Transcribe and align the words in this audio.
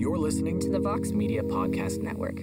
You're 0.00 0.16
listening 0.16 0.58
to 0.60 0.70
the 0.70 0.78
Vox 0.78 1.10
Media 1.10 1.42
Podcast 1.42 2.00
Network. 2.00 2.40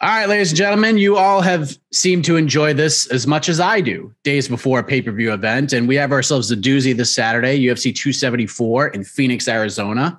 All 0.00 0.08
right, 0.08 0.26
ladies 0.26 0.52
and 0.52 0.56
gentlemen, 0.56 0.96
you 0.96 1.18
all 1.18 1.42
have 1.42 1.78
seemed 1.92 2.24
to 2.24 2.36
enjoy 2.36 2.72
this 2.72 3.06
as 3.08 3.26
much 3.26 3.46
as 3.50 3.60
I 3.60 3.82
do 3.82 4.10
days 4.24 4.48
before 4.48 4.78
a 4.78 4.82
pay 4.82 5.02
per 5.02 5.12
view 5.12 5.34
event. 5.34 5.74
And 5.74 5.86
we 5.86 5.96
have 5.96 6.12
ourselves 6.12 6.50
a 6.50 6.56
doozy 6.56 6.96
this 6.96 7.14
Saturday, 7.14 7.60
UFC 7.60 7.94
274 7.94 8.88
in 8.88 9.04
Phoenix, 9.04 9.48
Arizona. 9.48 10.18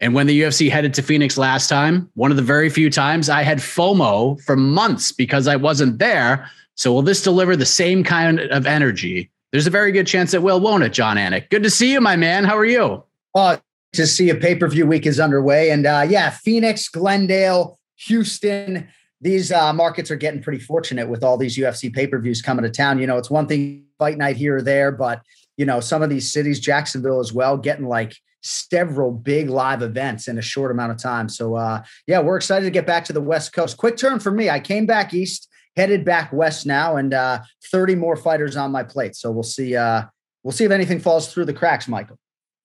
And 0.00 0.14
when 0.14 0.26
the 0.26 0.40
UFC 0.40 0.70
headed 0.70 0.94
to 0.94 1.02
Phoenix 1.02 1.36
last 1.36 1.68
time, 1.68 2.10
one 2.14 2.30
of 2.30 2.38
the 2.38 2.42
very 2.42 2.70
few 2.70 2.88
times 2.88 3.28
I 3.28 3.42
had 3.42 3.58
FOMO 3.58 4.42
for 4.42 4.56
months 4.56 5.12
because 5.12 5.48
I 5.48 5.56
wasn't 5.56 5.98
there. 5.98 6.48
So, 6.76 6.94
will 6.94 7.02
this 7.02 7.22
deliver 7.22 7.56
the 7.56 7.66
same 7.66 8.04
kind 8.04 8.40
of 8.40 8.66
energy? 8.66 9.30
There's 9.52 9.66
a 9.66 9.70
very 9.70 9.92
good 9.92 10.06
chance 10.06 10.32
it 10.32 10.42
will, 10.42 10.60
won't 10.60 10.82
it, 10.82 10.94
Jon 10.94 11.18
Anik? 11.18 11.50
Good 11.50 11.64
to 11.64 11.70
see 11.70 11.92
you, 11.92 12.00
my 12.00 12.16
man. 12.16 12.44
How 12.44 12.56
are 12.56 12.64
you? 12.64 13.04
Uh, 13.34 13.58
to 13.92 14.06
see 14.06 14.30
a 14.30 14.34
pay 14.34 14.54
per 14.54 14.68
view 14.68 14.86
week 14.86 15.06
is 15.06 15.20
underway. 15.20 15.70
And 15.70 15.86
uh, 15.86 16.06
yeah, 16.08 16.30
Phoenix, 16.30 16.88
Glendale, 16.88 17.78
Houston, 18.06 18.88
these 19.20 19.50
uh, 19.50 19.72
markets 19.72 20.10
are 20.10 20.16
getting 20.16 20.42
pretty 20.42 20.60
fortunate 20.60 21.08
with 21.08 21.24
all 21.24 21.36
these 21.36 21.56
UFC 21.56 21.92
pay 21.92 22.06
per 22.06 22.18
views 22.18 22.42
coming 22.42 22.64
to 22.64 22.70
town. 22.70 22.98
You 22.98 23.06
know, 23.06 23.16
it's 23.16 23.30
one 23.30 23.46
thing 23.46 23.84
fight 23.98 24.16
night 24.16 24.36
here 24.36 24.56
or 24.56 24.62
there, 24.62 24.92
but 24.92 25.22
you 25.56 25.66
know, 25.66 25.80
some 25.80 26.02
of 26.02 26.10
these 26.10 26.32
cities, 26.32 26.60
Jacksonville 26.60 27.18
as 27.18 27.32
well, 27.32 27.56
getting 27.56 27.86
like 27.86 28.14
several 28.42 29.10
big 29.10 29.50
live 29.50 29.82
events 29.82 30.28
in 30.28 30.38
a 30.38 30.42
short 30.42 30.70
amount 30.70 30.92
of 30.92 30.98
time. 30.98 31.28
So 31.28 31.56
uh, 31.56 31.82
yeah, 32.06 32.20
we're 32.20 32.36
excited 32.36 32.64
to 32.64 32.70
get 32.70 32.86
back 32.86 33.04
to 33.06 33.12
the 33.12 33.20
West 33.20 33.52
Coast. 33.52 33.76
Quick 33.76 33.96
turn 33.96 34.20
for 34.20 34.30
me. 34.30 34.48
I 34.48 34.60
came 34.60 34.86
back 34.86 35.12
east, 35.12 35.48
headed 35.76 36.04
back 36.04 36.32
west 36.32 36.64
now, 36.64 36.96
and 36.96 37.12
uh, 37.12 37.40
30 37.72 37.96
more 37.96 38.16
fighters 38.16 38.56
on 38.56 38.70
my 38.70 38.84
plate. 38.84 39.16
So 39.16 39.32
we'll 39.32 39.42
see. 39.42 39.74
Uh, 39.74 40.04
we'll 40.44 40.52
see 40.52 40.64
if 40.64 40.70
anything 40.70 41.00
falls 41.00 41.32
through 41.32 41.46
the 41.46 41.52
cracks, 41.52 41.88
Michael. 41.88 42.18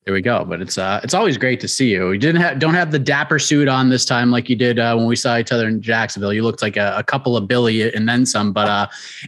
There 0.06 0.14
we 0.14 0.22
go. 0.22 0.44
But 0.44 0.62
it's 0.62 0.78
uh 0.78 1.00
it's 1.04 1.14
always 1.14 1.38
great 1.38 1.60
to 1.62 1.68
see 1.68 1.92
you. 1.92 2.12
You 2.12 2.20
didn't 2.20 2.42
have 2.42 2.60
don't 2.60 2.74
have 2.74 2.92
the 2.92 3.00
dapper 3.00 3.40
suit 3.40 3.68
on 3.68 3.90
this 3.90 4.04
time 4.04 4.32
like 4.32 4.50
you 4.50 4.56
did 4.56 4.78
uh, 4.78 4.96
when 4.96 5.06
we 5.06 5.16
saw 5.16 5.38
each 5.38 5.52
other 5.52 5.68
in 5.68 5.82
Jacksonville. 5.82 6.34
You 6.34 6.44
looked 6.44 6.62
like 6.62 6.76
a, 6.76 6.94
a 6.98 7.04
couple 7.04 7.38
of 7.38 7.48
Billy 7.48 7.94
and 7.94 8.08
then 8.08 8.26
some. 8.26 8.52
But 8.52 8.68
uh, 8.68 8.88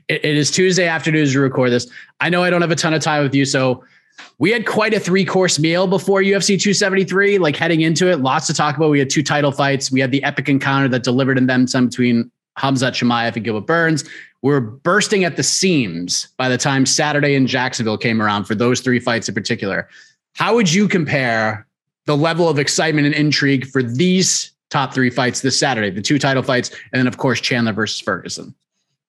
it, 0.10 0.26
it 0.26 0.36
is 0.36 0.52
Tuesday 0.52 0.88
afternoon 0.88 1.24
as 1.24 1.34
we 1.34 1.42
record 1.42 1.72
this. 1.72 1.90
I 2.20 2.30
know 2.30 2.44
I 2.44 2.50
don't 2.50 2.62
have 2.62 2.72
a 2.72 2.76
ton 2.76 2.94
of 2.94 3.02
time 3.02 3.24
with 3.24 3.34
you, 3.34 3.46
so 3.46 3.84
we 4.38 4.52
had 4.52 4.66
quite 4.66 4.94
a 4.94 5.00
three 5.00 5.24
course 5.24 5.60
meal 5.60 5.88
before 5.88 6.22
UFC 6.22 6.60
273. 6.60 7.38
Like 7.38 7.56
heading 7.56 7.82
into 7.82 8.12
it, 8.12 8.20
lots 8.20 8.48
to 8.48 8.54
talk 8.54 8.76
about. 8.76 8.90
We 8.90 9.00
had 9.00 9.10
two 9.10 9.24
title 9.24 9.54
fights. 9.54 9.92
We 9.92 10.02
had 10.02 10.12
the 10.12 10.24
epic 10.24 10.50
encounter 10.50 10.90
that 10.90 11.04
delivered 11.04 11.38
in 11.38 11.48
them 11.48 11.68
some 11.68 11.88
between 11.88 12.30
Khamzat 12.58 12.92
Chimaev 12.92 13.36
and 13.36 13.46
Gilbert 13.46 13.68
Burns. 13.68 14.04
We 14.42 14.52
were 14.52 14.62
bursting 14.62 15.24
at 15.24 15.38
the 15.38 15.44
seams 15.44 16.28
by 16.38 16.50
the 16.50 16.58
time 16.58 16.86
Saturday 16.86 17.36
in 17.36 17.48
Jacksonville 17.48 17.98
came 17.98 18.22
around 18.22 18.44
for 18.44 18.56
those 18.56 18.82
three 18.82 19.00
fights 19.00 19.28
in 19.28 19.34
particular. 19.34 19.90
How 20.36 20.54
would 20.54 20.72
you 20.72 20.88
compare 20.88 21.66
the 22.06 22.16
level 22.16 22.50
of 22.50 22.60
excitement 22.60 23.08
and 23.08 23.16
intrigue 23.16 23.68
for 23.68 23.82
these 23.82 24.52
top 24.70 24.94
three 24.94 25.10
fights 25.10 25.42
this 25.42 25.58
Saturday, 25.58 25.90
the 25.90 26.02
two 26.02 26.20
title 26.20 26.44
fights, 26.44 26.70
and 26.92 27.00
then, 27.00 27.08
of 27.08 27.18
course, 27.18 27.40
Chandler 27.40 27.72
versus 27.72 28.02
Ferguson? 28.02 28.54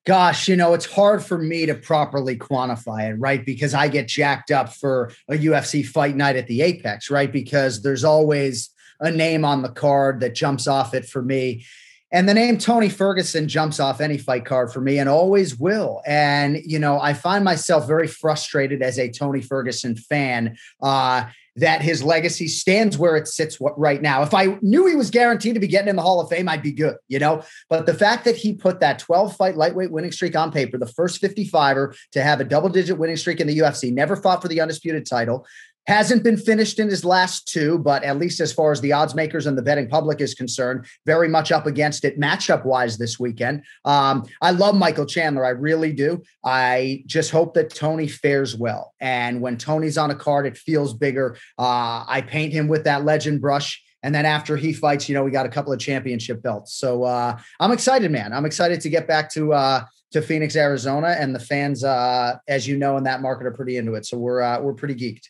Gosh, 0.05 0.47
you 0.47 0.55
know, 0.55 0.73
it's 0.73 0.87
hard 0.87 1.25
for 1.25 1.37
me 1.37 1.67
to 1.67 1.75
properly 1.75 2.39
quantify 2.39 3.11
it, 3.11 3.15
right? 3.15 3.45
Because 3.45 3.75
I 3.75 3.89
get 3.89 4.07
jacked 4.07 4.53
up 4.53 4.73
for 4.73 5.11
a 5.29 5.35
UFC 5.35 5.85
fight 5.85 6.15
night 6.15 6.37
at 6.37 6.47
the 6.47 6.63
Apex, 6.63 7.11
right? 7.11 7.31
Because 7.31 7.83
there's 7.83 8.05
always 8.05 8.71
a 9.01 9.11
name 9.11 9.45
on 9.45 9.63
the 9.63 9.69
card 9.69 10.21
that 10.21 10.37
jumps 10.37 10.69
off 10.69 10.95
it 10.95 11.07
for 11.07 11.23
me. 11.23 11.65
And 12.13 12.29
the 12.29 12.35
name 12.35 12.59
Tony 12.59 12.89
Ferguson 12.89 13.49
jumps 13.49 13.81
off 13.81 14.01
any 14.01 14.17
fight 14.17 14.45
card 14.45 14.73
for 14.73 14.81
me 14.81 14.99
and 14.99 15.09
always 15.09 15.59
will. 15.59 16.03
And, 16.07 16.61
you 16.65 16.79
know, 16.79 17.01
I 17.01 17.15
find 17.15 17.45
myself 17.45 17.87
very 17.87 18.07
frustrated 18.07 18.81
as 18.81 18.99
a 18.99 19.11
Tony 19.11 19.41
Ferguson 19.41 19.97
fan. 19.97 20.57
Uh, 20.81 21.25
that 21.57 21.81
his 21.81 22.03
legacy 22.03 22.49
stands 22.49 22.99
where 22.99 23.17
it 23.17 23.27
sits 23.27 23.59
right 23.61 24.03
now. 24.03 24.23
If 24.23 24.35
I 24.35 24.59
knew 24.61 24.87
he 24.87 24.95
was 24.95 25.11
guaranteed 25.11 25.55
to 25.55 25.61
be 25.61 25.67
getting 25.67 25.89
in 25.89 25.97
the 25.97 26.03
Hall 26.03 26.21
of 26.21 26.29
Fame, 26.29 26.49
I'd 26.49 26.63
be 26.63 26.73
good, 26.73 26.97
you 27.09 27.19
know. 27.19 27.43
But 27.71 27.87
the 27.87 27.95
fact 27.95 28.25
that 28.27 28.37
he 28.37 28.53
put 28.53 28.81
that 28.81 28.99
12 28.99 29.37
fight 29.37 29.57
lightweight 29.57 29.91
winning 29.91 30.13
streak 30.13 30.37
on 30.37 30.53
paper, 30.53 30.77
the 30.77 30.87
first 30.87 31.21
55er 31.23 31.97
to 32.13 32.23
have 32.23 32.41
a 32.41 32.45
double 32.45 32.69
digit 32.69 32.99
winning 32.99 33.17
streak 33.17 33.41
in 33.41 33.47
the 33.47 33.59
UFC, 33.59 33.91
never 33.91 34.17
fought 34.17 34.43
for 34.43 34.49
the 34.49 34.61
undisputed 34.61 35.07
title, 35.07 35.47
Hasn't 35.87 36.25
been 36.25 36.37
finished 36.37 36.81
in 36.81 36.89
his 36.89 37.05
last 37.05 37.47
two, 37.47 37.79
but 37.79 38.03
at 38.03 38.19
least 38.19 38.41
as 38.41 38.53
far 38.53 38.73
as 38.73 38.81
the 38.81 38.93
odds 38.93 39.15
makers 39.15 39.47
and 39.47 39.57
the 39.57 39.63
betting 39.63 39.89
public 39.89 40.21
is 40.21 40.35
concerned, 40.35 40.87
very 41.05 41.29
much 41.29 41.53
up 41.53 41.67
against 41.67 42.05
it 42.05 42.19
matchup 42.19 42.65
wise 42.65 42.99
this 42.99 43.21
weekend. 43.21 43.63
Um, 43.85 44.25
I 44.43 44.51
love 44.51 44.75
Michael 44.75 45.07
Chandler. 45.07 45.45
I 45.45 45.51
really 45.51 45.93
do. 45.93 46.23
I 46.45 47.05
just 47.07 47.31
hope 47.31 47.55
that 47.55 47.71
Tony 47.71 48.09
fares 48.09 48.57
well. 48.57 48.95
And 49.01 49.41
when 49.41 49.59
Tony's 49.59 49.97
on 49.97 50.11
a 50.11 50.17
card, 50.17 50.47
it 50.47 50.57
feels 50.57 50.93
bigger. 50.93 51.37
Uh, 51.59 52.05
I 52.09 52.25
paint 52.27 52.53
him 52.53 52.67
with 52.67 52.85
that 52.85 53.05
legend 53.05 53.41
brush. 53.41 53.81
And 54.03 54.15
then 54.15 54.27
after 54.27 54.57
he 54.57 54.73
fights, 54.73 55.09
you 55.09 55.15
know, 55.15 55.25
we 55.25 55.31
got 55.31 55.47
a 55.47 55.49
couple 55.49 55.73
of 55.73 55.79
championship 55.79 56.43
belts. 56.43 56.75
So 56.75 57.05
uh, 57.05 57.39
I'm 57.61 57.73
excited, 57.73 58.11
man. 58.11 58.33
I'm 58.33 58.45
excited 58.45 58.81
to 58.83 58.89
get 58.89 59.09
back 59.09 59.31
to 59.33 59.53
uh, 59.53 59.85
to 60.13 60.23
Phoenix, 60.23 60.55
Arizona, 60.57 61.17
and 61.19 61.35
the 61.35 61.41
fans, 61.41 61.83
uh, 61.83 62.37
as 62.47 62.69
you 62.69 62.77
know, 62.77 62.97
in 62.97 63.05
that 63.05 63.21
market 63.21 63.47
are 63.47 63.53
pretty 63.53 63.77
into 63.77 63.95
it. 63.95 64.07
So 64.07 64.17
we're 64.17 64.43
uh, 64.43 64.61
we're 64.61 64.75
pretty 64.75 64.95
geeked. 64.95 65.29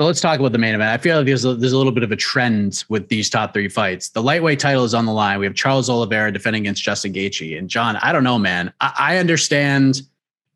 So 0.00 0.06
let's 0.06 0.22
talk 0.22 0.40
about 0.40 0.52
the 0.52 0.58
main 0.58 0.74
event. 0.74 0.88
I 0.88 0.96
feel 0.96 1.18
like 1.18 1.26
there's 1.26 1.44
a, 1.44 1.54
there's 1.54 1.74
a 1.74 1.76
little 1.76 1.92
bit 1.92 2.02
of 2.02 2.10
a 2.10 2.16
trend 2.16 2.84
with 2.88 3.10
these 3.10 3.28
top 3.28 3.52
three 3.52 3.68
fights. 3.68 4.08
The 4.08 4.22
lightweight 4.22 4.58
title 4.58 4.82
is 4.84 4.94
on 4.94 5.04
the 5.04 5.12
line. 5.12 5.38
We 5.38 5.44
have 5.44 5.54
Charles 5.54 5.90
Oliveira 5.90 6.32
defending 6.32 6.62
against 6.62 6.82
Justin 6.82 7.12
Gaethje. 7.12 7.58
And 7.58 7.68
Jon, 7.68 7.96
I 7.96 8.10
don't 8.10 8.24
know, 8.24 8.38
man. 8.38 8.72
I, 8.80 8.94
I 8.98 9.16
understand 9.18 10.00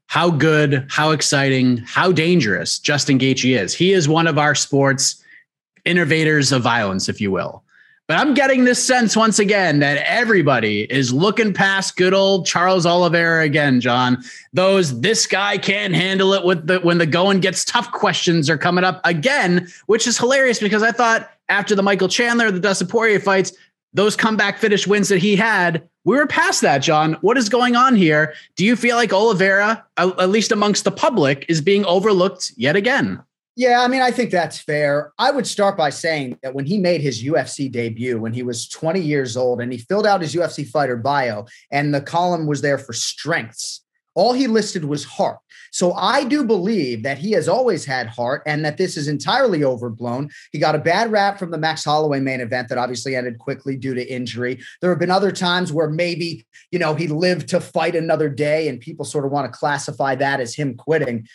how 0.07 0.31
good, 0.31 0.87
how 0.89 1.11
exciting, 1.11 1.77
how 1.77 2.11
dangerous 2.11 2.79
Justin 2.79 3.19
Gaethje 3.19 3.61
is. 3.61 3.75
He 3.75 3.93
is 3.93 4.09
one 4.09 4.27
of 4.27 4.39
our 4.39 4.55
sports 4.55 5.23
innovators 5.85 6.51
of 6.51 6.63
violence, 6.63 7.11
if 7.11 7.21
you 7.21 7.31
will. 7.31 7.63
But 8.07 8.19
I'm 8.19 8.35
getting 8.35 8.65
this 8.65 8.85
sense 8.85 9.17
once 9.17 9.39
again 9.39 9.79
that 9.79 9.97
everybody 10.07 10.83
is 10.93 11.11
looking 11.11 11.55
past 11.55 11.97
good 11.97 12.13
old 12.13 12.45
Charles 12.45 12.85
Oliveira 12.85 13.45
again, 13.45 13.81
Jon. 13.81 14.23
Those 14.53 15.01
this 15.01 15.27
guy 15.27 15.57
can't 15.57 15.95
handle 15.95 16.35
it 16.35 16.45
with 16.45 16.67
the 16.67 16.81
when 16.81 16.99
the 16.99 17.07
going 17.07 17.41
gets 17.41 17.65
tough 17.65 17.91
questions 17.93 18.51
are 18.51 18.59
coming 18.59 18.85
up 18.85 19.01
again, 19.05 19.69
which 19.87 20.07
is 20.07 20.19
hilarious 20.19 20.61
because 20.61 20.83
I 20.83 20.93
thought 20.93 21.31
after 21.49 21.75
the 21.75 21.83
Michael 21.83 22.09
Chandler, 22.09 22.51
the 22.51 22.61
Dustin 22.61 22.89
Poirier 22.89 23.21
fights, 23.21 23.53
those 23.95 24.17
comeback 24.17 24.59
finish 24.59 24.87
wins 24.87 25.09
that 25.09 25.19
he 25.19 25.35
had, 25.35 25.89
we 26.05 26.17
were 26.17 26.27
past 26.27 26.61
that, 26.61 26.79
Jon. 26.79 27.15
What 27.23 27.39
is 27.39 27.49
going 27.49 27.75
on 27.75 27.97
here? 27.97 28.35
Do 28.57 28.67
you 28.67 28.77
feel 28.77 28.97
like 28.97 29.15
Oliveira, 29.15 29.83
at 29.97 30.29
least 30.29 30.53
amongst 30.53 30.85
the 30.85 30.91
public, 30.91 31.47
is 31.49 31.63
being 31.63 31.87
overlooked 31.87 32.53
yet 32.57 32.77
again? 32.77 33.23
Yeah, 33.57 33.83
I 33.83 33.89
mean, 33.89 34.03
I 34.03 34.11
think 34.11 34.33
that's 34.33 34.59
fair. 34.59 35.13
I 35.17 35.31
would 35.31 35.47
start 35.47 35.77
by 35.77 35.91
saying 35.91 36.39
that 36.43 36.55
when 36.55 36.67
he 36.67 36.79
made 36.79 37.01
his 37.01 37.23
UFC 37.23 37.71
debut, 37.71 38.19
when 38.19 38.33
he 38.33 38.43
was 38.43 38.69
20 38.69 39.01
years 39.01 39.37
old, 39.37 39.61
and 39.61 39.71
he 39.73 39.79
filled 39.79 40.07
out 40.07 40.23
his 40.23 40.35
UFC 40.35 40.67
fighter 40.67 40.97
bio, 40.97 41.47
and 41.71 41.95
the 41.95 42.01
column 42.01 42.47
was 42.47 42.63
there 42.63 42.79
for 42.79 42.93
strengths, 42.93 43.85
all 44.17 44.33
he 44.33 44.47
listed 44.47 44.85
was 44.85 45.05
heart. 45.05 45.39
So 45.71 45.93
I 45.95 46.25
do 46.25 46.45
believe 46.45 47.03
that 47.03 47.19
he 47.19 47.33
has 47.33 47.49
always 47.49 47.85
had 47.85 48.07
heart 48.07 48.43
and 48.47 48.65
that 48.65 48.77
this 48.77 48.97
is 48.97 49.09
entirely 49.09 49.65
overblown. 49.65 50.31
He 50.53 50.61
got 50.61 50.77
a 50.77 50.79
bad 50.79 51.11
rap 51.11 51.37
from 51.37 51.51
the 51.51 51.59
Max 51.59 51.85
Holloway 51.85 52.21
main 52.21 52.41
event 52.41 52.69
that 52.69 52.79
obviously 52.79 53.17
ended 53.17 53.39
quickly 53.39 53.77
due 53.77 53.95
to 53.95 54.13
injury. 54.13 54.61
There 54.81 54.91
have 54.91 55.01
been 55.01 55.11
other 55.11 55.33
times 55.33 55.73
where 55.73 55.91
maybe, 55.91 56.47
you 56.71 56.79
know, 56.79 56.95
he 56.95 57.09
lived 57.09 57.49
to 57.49 57.61
fight 57.61 57.97
another 57.97 58.29
day 58.29 58.69
and 58.69 58.79
people 58.79 59.05
sort 59.05 59.25
of 59.25 59.33
want 59.33 59.53
to 59.53 59.59
classify 59.59 60.15
that 60.15 60.41
as 60.41 60.55
him 60.55 60.77
quitting. 60.77 61.27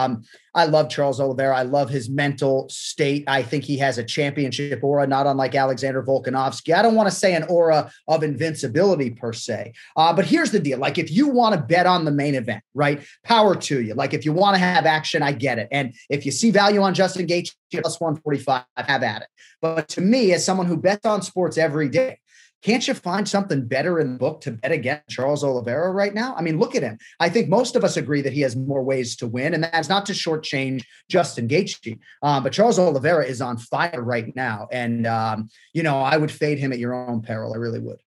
Um, 0.00 0.24
I 0.54 0.64
love 0.64 0.88
Charles 0.88 1.20
Oliveira. 1.20 1.56
I 1.56 1.62
love 1.62 1.90
his 1.90 2.08
mental 2.08 2.68
state. 2.68 3.24
I 3.28 3.42
think 3.42 3.64
he 3.64 3.78
has 3.78 3.98
a 3.98 4.04
championship 4.04 4.82
aura, 4.82 5.06
not 5.06 5.26
unlike 5.26 5.54
Alexander 5.54 6.02
Volkanovski. 6.02 6.74
I 6.74 6.82
don't 6.82 6.96
want 6.96 7.08
to 7.08 7.14
say 7.14 7.34
an 7.34 7.44
aura 7.44 7.92
of 8.08 8.22
invincibility 8.22 9.10
per 9.10 9.32
se, 9.32 9.74
uh, 9.96 10.12
but 10.12 10.24
here's 10.24 10.50
the 10.50 10.58
deal: 10.58 10.78
like 10.78 10.98
if 10.98 11.10
you 11.10 11.28
want 11.28 11.54
to 11.54 11.60
bet 11.60 11.86
on 11.86 12.04
the 12.04 12.10
main 12.10 12.34
event, 12.34 12.64
right? 12.74 13.04
Power 13.24 13.54
to 13.54 13.80
you. 13.80 13.94
Like 13.94 14.12
if 14.12 14.24
you 14.24 14.32
want 14.32 14.56
to 14.56 14.58
have 14.58 14.86
action, 14.86 15.22
I 15.22 15.32
get 15.32 15.58
it. 15.58 15.68
And 15.70 15.94
if 16.08 16.26
you 16.26 16.32
see 16.32 16.50
value 16.50 16.82
on 16.82 16.94
Justin 16.94 17.26
Gaethje 17.26 17.54
plus 17.72 18.00
145, 18.00 18.64
have 18.76 19.02
at 19.02 19.22
it. 19.22 19.28
But 19.60 19.88
to 19.90 20.00
me, 20.00 20.32
as 20.32 20.44
someone 20.44 20.66
who 20.66 20.76
bets 20.76 21.06
on 21.06 21.22
sports 21.22 21.58
every 21.58 21.88
day, 21.88 22.18
can't 22.62 22.86
you 22.86 22.94
find 22.94 23.28
something 23.28 23.66
better 23.66 24.00
in 24.00 24.12
the 24.12 24.18
book 24.18 24.42
to 24.42 24.52
bet 24.52 24.72
against 24.72 25.08
Charles 25.08 25.42
Oliveira 25.42 25.90
right 25.92 26.12
now? 26.12 26.34
I 26.36 26.42
mean, 26.42 26.58
look 26.58 26.74
at 26.74 26.82
him. 26.82 26.98
I 27.18 27.28
think 27.28 27.48
most 27.48 27.74
of 27.74 27.84
us 27.84 27.96
agree 27.96 28.20
that 28.22 28.32
he 28.32 28.42
has 28.42 28.54
more 28.54 28.82
ways 28.82 29.16
to 29.16 29.26
win, 29.26 29.54
and 29.54 29.64
that's 29.64 29.88
not 29.88 30.04
to 30.06 30.12
shortchange 30.12 30.82
Justin 31.08 31.48
Gaethje. 31.48 31.98
Um, 32.22 32.42
but 32.42 32.52
Charles 32.52 32.78
Oliveira 32.78 33.24
is 33.24 33.40
on 33.40 33.56
fire 33.56 34.02
right 34.02 34.34
now, 34.36 34.68
and 34.70 35.06
um, 35.06 35.48
you 35.72 35.82
know 35.82 36.00
I 36.00 36.16
would 36.16 36.30
fade 36.30 36.58
him 36.58 36.72
at 36.72 36.78
your 36.78 36.94
own 36.94 37.22
peril. 37.22 37.54
I 37.54 37.56
really 37.56 37.80
would. 37.80 38.00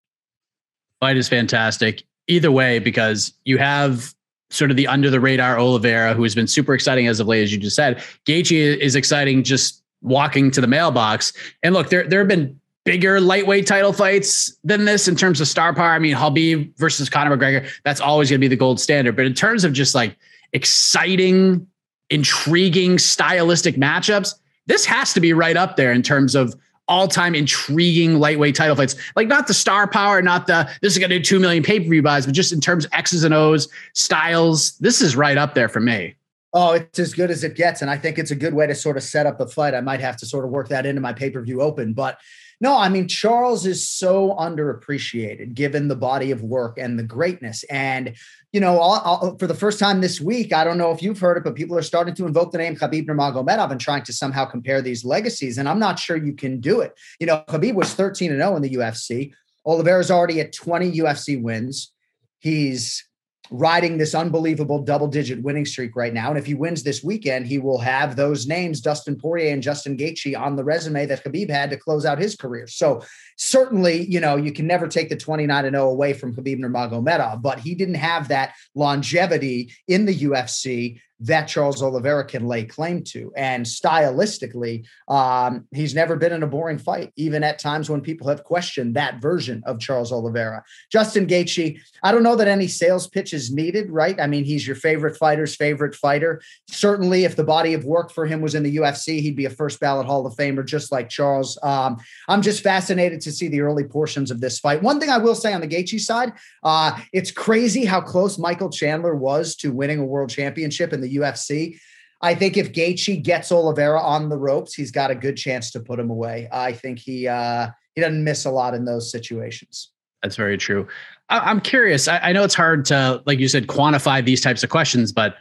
Fight 1.00 1.17
is 1.17 1.27
fantastic 1.27 2.03
either 2.27 2.51
way 2.51 2.79
because 2.79 3.33
you 3.44 3.57
have 3.57 4.13
sort 4.50 4.71
of 4.71 4.77
the 4.77 4.88
under 4.88 5.09
the 5.09 5.19
radar 5.19 5.57
Oliveira, 5.57 6.13
who 6.13 6.23
has 6.23 6.35
been 6.35 6.47
super 6.47 6.73
exciting 6.73 7.07
as 7.07 7.19
of 7.19 7.27
late, 7.27 7.44
as 7.44 7.51
you 7.51 7.57
just 7.57 7.75
said. 7.75 7.97
Gaethje 8.25 8.77
is 8.77 8.95
exciting 8.95 9.44
just 9.44 9.81
walking 10.01 10.51
to 10.51 10.61
the 10.61 10.67
mailbox. 10.67 11.33
And 11.63 11.73
look, 11.73 11.89
there 11.89 12.07
there 12.07 12.19
have 12.19 12.27
been 12.27 12.59
bigger 12.85 13.21
lightweight 13.21 13.65
title 13.65 13.94
fights 13.94 14.57
than 14.63 14.85
this 14.85 15.07
in 15.07 15.15
terms 15.15 15.39
of 15.39 15.47
star 15.47 15.74
power. 15.74 15.91
I 15.91 16.00
mean, 16.00 16.15
Khabib 16.15 16.77
versus 16.77 17.09
Conor 17.09 17.38
McGregor, 17.38 17.69
that's 17.83 18.01
always 18.01 18.30
going 18.30 18.39
to 18.39 18.44
be 18.44 18.47
the 18.50 18.56
gold 18.56 18.80
standard. 18.80 19.15
But 19.15 19.25
in 19.25 19.33
terms 19.33 19.63
of 19.63 19.74
just 19.74 19.95
like 19.95 20.18
exciting, 20.51 21.65
intriguing, 22.09 23.00
stylistic 23.00 23.75
matchups, 23.75 24.35
this 24.65 24.85
has 24.85 25.13
to 25.13 25.19
be 25.19 25.33
right 25.33 25.57
up 25.57 25.75
there 25.75 25.91
in 25.91 26.01
terms 26.01 26.35
of 26.35 26.56
all-time 26.89 27.33
intriguing 27.33 28.19
lightweight 28.19 28.56
title 28.56 28.75
fights. 28.75 28.95
Like 29.15 29.27
not 29.27 29.47
the 29.47 29.53
star 29.53 29.88
power, 29.88 30.21
not 30.21 30.47
the 30.47 30.69
this 30.81 30.94
is 30.94 31.00
going 31.00 31.09
to 31.09 31.19
do 31.19 31.24
2 31.24 31.39
million 31.39 31.63
pay-per-view 31.63 32.01
buys, 32.01 32.25
but 32.25 32.36
just 32.36 32.51
in 32.51 32.59
terms 32.59 32.86
of 32.86 32.91
X's 32.94 33.24
and 33.24 33.33
O's, 33.33 33.69
styles, 33.94 34.77
this 34.79 35.01
is 35.01 35.15
right 35.15 35.38
up 35.38 35.53
there 35.53 35.69
for 35.69 35.79
me. 35.79 36.15
Oh, 36.53 36.74
it's 36.74 37.00
as 37.00 37.13
good 37.13 37.31
as 37.31 37.44
it 37.44 37.56
gets. 37.56 37.81
And 37.81 37.89
I 37.89 37.97
think 37.97 38.19
it's 38.19 38.31
a 38.31 38.36
good 38.36 38.53
way 38.53 38.68
to 38.68 38.75
sort 38.75 38.97
of 38.97 39.03
set 39.03 39.25
up 39.25 39.38
the 39.39 39.47
fight. 39.47 39.74
I 39.74 39.81
might 39.81 40.01
have 40.01 40.18
to 40.18 40.25
sort 40.25 40.45
of 40.45 40.51
work 40.51 40.69
that 40.69 40.86
into 40.86 41.01
my 41.01 41.13
pay 41.13 41.29
per 41.29 41.41
view 41.41 41.62
open. 41.62 41.94
But 41.94 42.19
no, 42.63 42.77
I 42.77 42.88
mean, 42.88 43.10
Charles 43.10 43.65
is 43.65 43.86
so 43.86 44.38
underappreciated 44.39 45.54
given 45.54 45.89
the 45.89 45.98
body 45.98 46.31
of 46.31 46.44
work 46.44 46.77
and 46.77 46.98
the 46.98 47.04
greatness. 47.04 47.65
And, 47.65 48.15
you 48.54 48.62
know, 48.62 48.80
I'll, 48.80 49.01
I'll, 49.04 49.38
for 49.38 49.48
the 49.48 49.54
first 49.54 49.80
time 49.80 50.00
this 50.00 50.21
week, 50.21 50.54
I 50.54 50.63
don't 50.63 50.77
know 50.77 50.92
if 50.92 51.04
you've 51.04 51.19
heard 51.19 51.36
it, 51.36 51.44
but 51.44 51.56
people 51.56 51.77
are 51.77 51.81
starting 51.81 52.15
to 52.15 52.25
invoke 52.25 52.54
the 52.54 52.60
name 52.60 52.77
Khabib 52.77 53.06
Nurmagomedov 53.06 53.69
and 53.69 53.81
trying 53.81 54.04
to 54.04 54.13
somehow 54.13 54.45
compare 54.45 54.81
these 54.81 55.04
legacies. 55.04 55.57
And 55.57 55.68
I'm 55.68 55.77
not 55.77 56.00
sure 56.00 56.15
you 56.15 56.33
can 56.33 56.62
do 56.62 56.80
it. 56.80 56.98
You 57.19 57.27
know, 57.27 57.44
Khabib 57.50 57.74
was 57.74 57.94
13 57.95 58.31
and 58.31 58.39
0 58.39 58.56
in 58.56 58.62
the 58.62 58.75
UFC. 58.75 59.33
Oliveira's 59.65 60.10
already 60.10 60.39
at 60.39 60.54
20 60.54 60.94
UFC 61.00 61.42
wins. 61.42 61.92
He's 62.39 63.04
riding 63.53 64.00
this 64.00 64.15
unbelievable 64.15 64.79
double 64.79 65.07
digit 65.07 65.39
winning 65.44 65.63
streak 65.63 65.95
right 65.95 66.11
now. 66.11 66.29
And 66.29 66.39
if 66.39 66.45
he 66.47 66.55
wins 66.55 66.81
this 66.81 67.03
weekend, 67.03 67.45
he 67.45 67.59
will 67.59 67.77
have 67.77 68.15
those 68.15 68.47
names, 68.47 68.81
Dustin 68.81 69.15
Poirier 69.15 69.53
and 69.53 69.61
Justin 69.61 69.95
Gaethje, 69.95 70.35
on 70.35 70.55
the 70.55 70.63
resume 70.63 71.05
that 71.05 71.23
Khabib 71.23 71.51
had 71.51 71.69
to 71.69 71.77
close 71.77 72.03
out 72.03 72.17
his 72.17 72.35
career. 72.35 72.65
So 72.65 73.03
certainly, 73.38 74.07
you 74.07 74.19
know, 74.19 74.38
you 74.38 74.51
can 74.51 74.65
never 74.65 74.88
take 74.88 75.09
the 75.09 75.15
29 75.15 75.69
0 75.69 75.88
away 75.88 76.13
from 76.13 76.35
Khabib 76.35 76.57
Nurmagomedov, 76.57 77.44
but 77.44 77.59
he 77.59 77.75
didn't 77.75 77.95
have 77.95 78.29
that 78.29 78.55
longevity 78.73 79.71
in 79.88 80.05
the 80.05 80.15
UFC 80.15 81.00
that 81.19 81.45
Charles 81.45 81.81
Oliveira 81.81 82.25
can 82.25 82.48
lay 82.48 82.65
claim 82.65 83.04
to. 83.06 83.31
And 83.36 83.65
stylistically, 83.65 84.86
um, 85.07 85.65
he's 85.74 85.95
never 85.95 86.15
been 86.15 86.33
in 86.33 86.44
a 86.44 86.48
boring 86.48 86.77
fight, 86.77 87.12
even 87.15 87.44
at 87.44 87.60
times 87.60 87.89
when 87.89 88.01
people 88.01 88.27
have 88.27 88.44
questioned 88.44 88.95
that 88.95 89.21
version 89.21 89.63
of 89.65 89.80
Charles 89.80 90.12
Oliveira. 90.12 90.63
Justin 90.92 91.25
Gaethje, 91.25 91.80
I 92.04 92.12
don't 92.12 92.24
know 92.24 92.36
that 92.36 92.48
any 92.48 92.68
sales 92.68 93.07
pitch 93.07 93.33
is 93.33 93.54
needed, 93.54 93.89
right? 93.89 94.19
I 94.19 94.27
mean, 94.27 94.44
he's 94.44 94.68
your 94.68 94.75
favorite 94.75 95.15
fighter's 95.15 95.56
favorite 95.56 95.95
fighter. 95.95 96.42
Certainly, 96.68 97.24
if 97.24 97.36
the 97.36 97.44
body 97.44 97.74
of 97.74 97.86
work 97.86 98.12
for 98.12 98.25
him 98.25 98.42
was 98.42 98.56
in 98.56 98.63
the 98.63 98.77
UFC, 98.77 99.21
he'd 99.21 99.36
be 99.36 99.45
a 99.45 99.50
first 99.50 99.80
ballot 99.80 100.06
Hall 100.06 100.25
of 100.27 100.36
Famer, 100.36 100.65
just 100.65 100.92
like 100.92 101.10
Charles. 101.10 101.57
Um, 101.63 101.98
I'm 102.27 102.42
just 102.42 102.63
fascinated 102.63 103.21
to 103.21 103.31
see 103.31 103.48
the 103.48 103.62
early 103.62 103.86
portions 103.86 104.30
of 104.30 104.42
this 104.42 104.60
fight. 104.60 104.83
One 104.83 105.00
thing 105.00 105.10
I 105.10 105.18
will 105.18 105.36
say 105.36 105.54
on 105.54 105.62
the 105.62 105.68
Gaethje 105.68 106.00
side, 106.00 106.33
uh, 106.63 107.00
it's 107.13 107.31
crazy 107.31 107.86
how 107.86 108.01
close 108.01 108.38
Michael 108.38 108.69
Chandler 108.69 109.15
was 109.15 109.56
to 109.57 109.71
winning 109.71 110.00
a 110.00 110.06
world 110.06 110.30
championship 110.30 110.92
in 110.92 111.01
the 111.01 111.12
UFC. 111.15 111.77
I 112.21 112.36
think 112.36 112.56
if 112.56 112.71
Gaethje 112.71 113.21
gets 113.21 113.51
Oliveira 113.51 114.01
on 114.01 114.30
the 114.30 114.38
ropes, 114.38 114.74
he's 114.74 114.92
got 114.92 115.12
a 115.12 115.15
good 115.15 115.36
chance 115.36 115.71
to 115.71 115.80
put 115.80 116.00
him 116.00 116.10
away. 116.10 116.48
I 116.51 116.71
think 116.71 117.00
he 117.00 117.27
uh, 117.27 117.68
he 117.95 118.01
doesn't 118.01 118.24
miss 118.24 118.45
a 118.45 118.51
lot 118.51 118.74
in 118.74 118.86
those 118.86 119.12
situations. 119.12 119.89
That's 120.21 120.38
very 120.38 120.57
true. 120.57 120.88
I- 121.30 121.51
am 121.51 121.60
curious. 121.60 122.07
I-, 122.07 122.19
I 122.19 122.31
know 122.31 122.44
it's 122.44 122.56
hard 122.56 122.86
to, 122.86 123.21
like 123.25 123.39
you 123.39 123.48
said, 123.50 123.68
quantify 123.68 124.24
these 124.24 124.39
types 124.39 124.63
of 124.63 124.69
questions, 124.69 125.12
but 125.12 125.36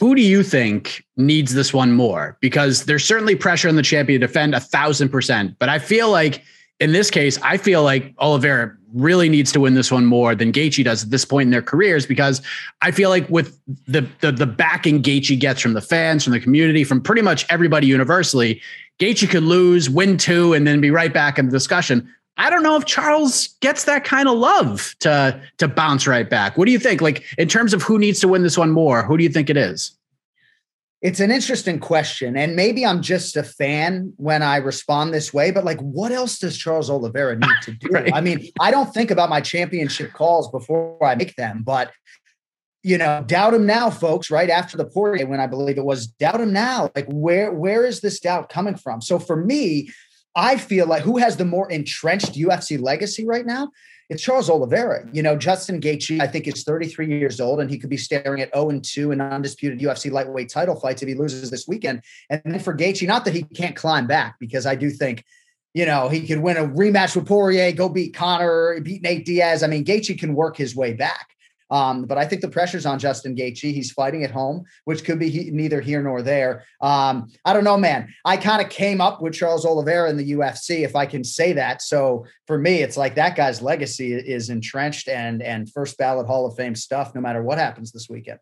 who 0.00 0.14
do 0.14 0.22
you 0.22 0.42
think 0.42 1.04
needs 1.16 1.54
this 1.54 1.72
one 1.72 1.92
more? 1.92 2.38
Because 2.40 2.86
there's 2.86 3.04
certainly 3.04 3.36
pressure 3.36 3.68
on 3.68 3.76
the 3.76 3.82
champion 3.82 4.20
to 4.20 4.26
defend 4.26 4.54
a 4.54 4.60
thousand 4.60 5.10
percent, 5.10 5.56
but 5.58 5.68
I 5.68 5.78
feel 5.78 6.10
like 6.10 6.42
in 6.80 6.92
this 6.92 7.10
case, 7.10 7.38
I 7.42 7.56
feel 7.56 7.82
like 7.82 8.14
Oliveira 8.18 8.76
really 8.94 9.28
needs 9.28 9.52
to 9.52 9.60
win 9.60 9.74
this 9.74 9.90
one 9.90 10.06
more 10.06 10.34
than 10.34 10.52
Gaethje 10.52 10.84
does 10.84 11.04
at 11.04 11.10
this 11.10 11.24
point 11.24 11.46
in 11.46 11.50
their 11.50 11.62
careers 11.62 12.06
because 12.06 12.40
I 12.80 12.90
feel 12.90 13.10
like 13.10 13.28
with 13.28 13.58
the 13.86 14.06
the, 14.20 14.32
the 14.32 14.46
backing 14.46 15.02
Gaethje 15.02 15.38
gets 15.38 15.60
from 15.60 15.74
the 15.74 15.80
fans, 15.80 16.24
from 16.24 16.32
the 16.32 16.40
community, 16.40 16.84
from 16.84 17.00
pretty 17.00 17.22
much 17.22 17.44
everybody 17.50 17.86
universally, 17.86 18.60
Gaethje 18.98 19.28
could 19.28 19.42
lose, 19.42 19.90
win 19.90 20.16
two, 20.16 20.52
and 20.54 20.66
then 20.66 20.80
be 20.80 20.90
right 20.90 21.12
back 21.12 21.38
in 21.38 21.46
the 21.46 21.52
discussion. 21.52 22.08
I 22.36 22.50
don't 22.50 22.62
know 22.62 22.76
if 22.76 22.84
Charles 22.84 23.48
gets 23.60 23.84
that 23.84 24.04
kind 24.04 24.28
of 24.28 24.36
love 24.36 24.94
to 25.00 25.40
to 25.58 25.68
bounce 25.68 26.06
right 26.06 26.28
back. 26.28 26.56
What 26.56 26.66
do 26.66 26.72
you 26.72 26.78
think? 26.78 27.00
Like 27.00 27.24
in 27.38 27.48
terms 27.48 27.74
of 27.74 27.82
who 27.82 27.98
needs 27.98 28.20
to 28.20 28.28
win 28.28 28.42
this 28.42 28.58
one 28.58 28.70
more, 28.70 29.02
who 29.02 29.16
do 29.16 29.22
you 29.22 29.30
think 29.30 29.50
it 29.50 29.56
is? 29.56 29.92
It's 31.04 31.20
an 31.20 31.30
interesting 31.30 31.80
question. 31.80 32.34
And 32.34 32.56
maybe 32.56 32.86
I'm 32.86 33.02
just 33.02 33.36
a 33.36 33.42
fan 33.42 34.14
when 34.16 34.42
I 34.42 34.56
respond 34.56 35.12
this 35.12 35.34
way, 35.34 35.50
but 35.50 35.62
like, 35.62 35.78
what 35.80 36.12
else 36.12 36.38
does 36.38 36.56
Charles 36.56 36.88
Oliveira 36.88 37.36
need 37.36 37.50
to 37.64 37.72
do? 37.78 37.88
right. 37.90 38.10
I 38.14 38.22
mean, 38.22 38.48
I 38.58 38.70
don't 38.70 38.92
think 38.94 39.10
about 39.10 39.28
my 39.28 39.42
championship 39.42 40.14
calls 40.14 40.50
before 40.50 41.04
I 41.04 41.14
make 41.14 41.36
them, 41.36 41.62
but 41.62 41.92
you 42.82 42.96
know, 42.96 43.22
doubt 43.26 43.52
him 43.52 43.66
now, 43.66 43.90
folks. 43.90 44.30
Right 44.30 44.48
after 44.48 44.78
the 44.78 44.86
Poirier, 44.86 45.26
when 45.26 45.40
I 45.40 45.46
believe 45.46 45.76
it 45.76 45.84
was, 45.84 46.06
doubt 46.06 46.40
him 46.40 46.52
now. 46.52 46.90
Like, 46.94 47.06
where 47.08 47.52
where 47.52 47.84
is 47.84 48.00
this 48.00 48.20
doubt 48.20 48.50
coming 48.50 48.76
from? 48.76 49.00
So 49.00 49.18
for 49.18 49.36
me, 49.36 49.90
I 50.36 50.56
feel 50.56 50.86
like 50.86 51.02
who 51.02 51.18
has 51.18 51.36
the 51.36 51.44
more 51.46 51.70
entrenched 51.70 52.34
UFC 52.34 52.80
legacy 52.80 53.26
right 53.26 53.46
now? 53.46 53.70
It's 54.10 54.22
Charles 54.22 54.50
Oliveira. 54.50 55.08
You 55.12 55.22
know, 55.22 55.36
Justin 55.36 55.80
Gaethje, 55.80 56.20
I 56.20 56.26
think, 56.26 56.46
is 56.46 56.62
33 56.64 57.06
years 57.06 57.40
old, 57.40 57.60
and 57.60 57.70
he 57.70 57.78
could 57.78 57.90
be 57.90 57.96
staring 57.96 58.42
at 58.42 58.54
0 58.54 58.70
and 58.70 58.84
2 58.84 59.12
in 59.12 59.20
undisputed 59.20 59.80
UFC 59.80 60.10
lightweight 60.10 60.50
title 60.50 60.76
fights 60.76 61.02
if 61.02 61.08
he 61.08 61.14
loses 61.14 61.50
this 61.50 61.66
weekend. 61.66 62.02
And 62.28 62.42
then 62.44 62.60
for 62.60 62.76
Gaethje, 62.76 63.06
not 63.06 63.24
that 63.24 63.34
he 63.34 63.42
can't 63.42 63.76
climb 63.76 64.06
back, 64.06 64.36
because 64.38 64.66
I 64.66 64.74
do 64.74 64.90
think, 64.90 65.24
you 65.72 65.86
know, 65.86 66.08
he 66.08 66.26
could 66.26 66.40
win 66.40 66.56
a 66.56 66.66
rematch 66.66 67.16
with 67.16 67.26
Poirier, 67.26 67.72
go 67.72 67.88
beat 67.88 68.14
Conor, 68.14 68.78
beat 68.82 69.02
Nate 69.02 69.24
Diaz. 69.24 69.62
I 69.62 69.68
mean, 69.68 69.84
Gaethje 69.84 70.18
can 70.18 70.34
work 70.34 70.56
his 70.56 70.76
way 70.76 70.92
back. 70.92 71.33
Um, 71.74 72.04
but 72.04 72.18
I 72.18 72.24
think 72.24 72.40
the 72.40 72.48
pressure's 72.48 72.86
on 72.86 73.00
Justin 73.00 73.34
Gaethje. 73.34 73.74
He's 73.74 73.90
fighting 73.90 74.22
at 74.22 74.30
home, 74.30 74.64
which 74.84 75.04
could 75.04 75.18
be 75.18 75.28
he, 75.28 75.50
neither 75.50 75.80
here 75.80 76.00
nor 76.00 76.22
there. 76.22 76.64
Um, 76.80 77.26
I 77.44 77.52
don't 77.52 77.64
know, 77.64 77.76
man. 77.76 78.14
I 78.24 78.36
kind 78.36 78.62
of 78.62 78.70
came 78.70 79.00
up 79.00 79.20
with 79.20 79.34
Charles 79.34 79.66
Oliveira 79.66 80.08
in 80.08 80.16
the 80.16 80.32
UFC, 80.34 80.84
if 80.84 80.94
I 80.94 81.04
can 81.04 81.24
say 81.24 81.52
that. 81.54 81.82
So 81.82 82.26
for 82.46 82.58
me, 82.58 82.82
it's 82.82 82.96
like 82.96 83.16
that 83.16 83.34
guy's 83.34 83.60
legacy 83.60 84.14
is 84.14 84.50
entrenched 84.50 85.08
and 85.08 85.42
and 85.42 85.68
first 85.68 85.98
ballot 85.98 86.28
Hall 86.28 86.46
of 86.46 86.54
Fame 86.54 86.76
stuff, 86.76 87.12
no 87.12 87.20
matter 87.20 87.42
what 87.42 87.58
happens 87.58 87.90
this 87.90 88.08
weekend. 88.08 88.38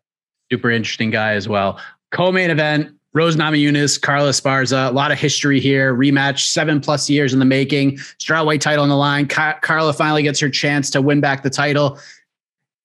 Super 0.51 0.69
interesting 0.69 1.09
guy 1.09 1.33
as 1.33 1.49
well. 1.49 1.79
Co-main 2.11 2.51
event: 2.51 2.95
Rose 3.13 3.35
Namajunas, 3.35 3.99
Carla 3.99 4.29
Esparza. 4.29 4.89
A 4.89 4.91
lot 4.91 5.11
of 5.11 5.17
history 5.17 5.59
here. 5.59 5.95
Rematch, 5.95 6.45
seven 6.45 6.79
plus 6.79 7.09
years 7.09 7.33
in 7.33 7.39
the 7.39 7.45
making. 7.45 7.97
Strawweight 8.19 8.61
title 8.61 8.83
on 8.83 8.89
the 8.89 8.95
line. 8.95 9.27
Ka- 9.27 9.57
Carla 9.63 9.91
finally 9.91 10.21
gets 10.21 10.39
her 10.39 10.51
chance 10.51 10.91
to 10.91 11.01
win 11.01 11.19
back 11.19 11.41
the 11.41 11.49
title. 11.49 11.97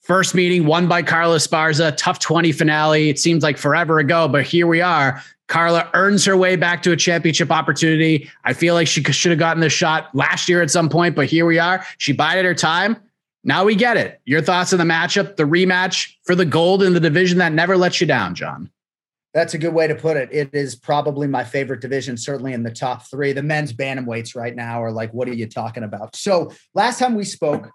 First 0.08 0.34
meeting 0.34 0.64
won 0.64 0.88
by 0.88 1.02
Carla 1.02 1.36
Esparza, 1.36 1.94
TUF 1.94 2.18
20 2.18 2.50
finale. 2.52 3.10
It 3.10 3.18
seems 3.18 3.42
like 3.42 3.58
forever 3.58 3.98
ago, 3.98 4.26
but 4.26 4.42
here 4.42 4.66
we 4.66 4.80
are. 4.80 5.22
Carla 5.48 5.90
earns 5.92 6.24
her 6.24 6.34
way 6.34 6.56
back 6.56 6.82
to 6.84 6.92
a 6.92 6.96
championship 6.96 7.52
opportunity. 7.52 8.30
I 8.42 8.54
feel 8.54 8.72
like 8.72 8.88
she 8.88 9.02
should 9.02 9.32
have 9.32 9.38
gotten 9.38 9.60
the 9.60 9.68
shot 9.68 10.08
last 10.14 10.48
year 10.48 10.62
at 10.62 10.70
some 10.70 10.88
point, 10.88 11.14
but 11.14 11.26
here 11.26 11.44
we 11.44 11.58
are. 11.58 11.84
She 11.98 12.14
bided 12.14 12.46
her 12.46 12.54
time. 12.54 12.96
Now 13.44 13.66
we 13.66 13.74
get 13.74 13.98
it. 13.98 14.22
Your 14.24 14.40
thoughts 14.40 14.72
on 14.72 14.78
the 14.78 14.86
matchup, 14.86 15.36
the 15.36 15.42
rematch 15.42 16.14
for 16.24 16.34
the 16.34 16.46
gold 16.46 16.82
in 16.82 16.94
the 16.94 17.00
division 17.00 17.36
that 17.38 17.52
never 17.52 17.76
lets 17.76 18.00
you 18.00 18.06
down, 18.06 18.34
Jon? 18.34 18.70
That's 19.34 19.52
a 19.52 19.58
good 19.58 19.74
way 19.74 19.86
to 19.88 19.94
put 19.94 20.16
it. 20.16 20.30
It 20.32 20.54
is 20.54 20.74
probably 20.74 21.28
my 21.28 21.44
favorite 21.44 21.82
division, 21.82 22.16
certainly 22.16 22.54
in 22.54 22.62
the 22.62 22.72
top 22.72 23.06
three. 23.10 23.34
The 23.34 23.42
men's 23.42 23.74
bantamweights 23.74 24.34
right 24.34 24.56
now 24.56 24.82
are 24.82 24.90
like, 24.90 25.12
what 25.12 25.28
are 25.28 25.34
you 25.34 25.46
talking 25.46 25.82
about? 25.82 26.16
So 26.16 26.50
last 26.74 26.98
time 26.98 27.14
we 27.14 27.24
spoke, 27.24 27.68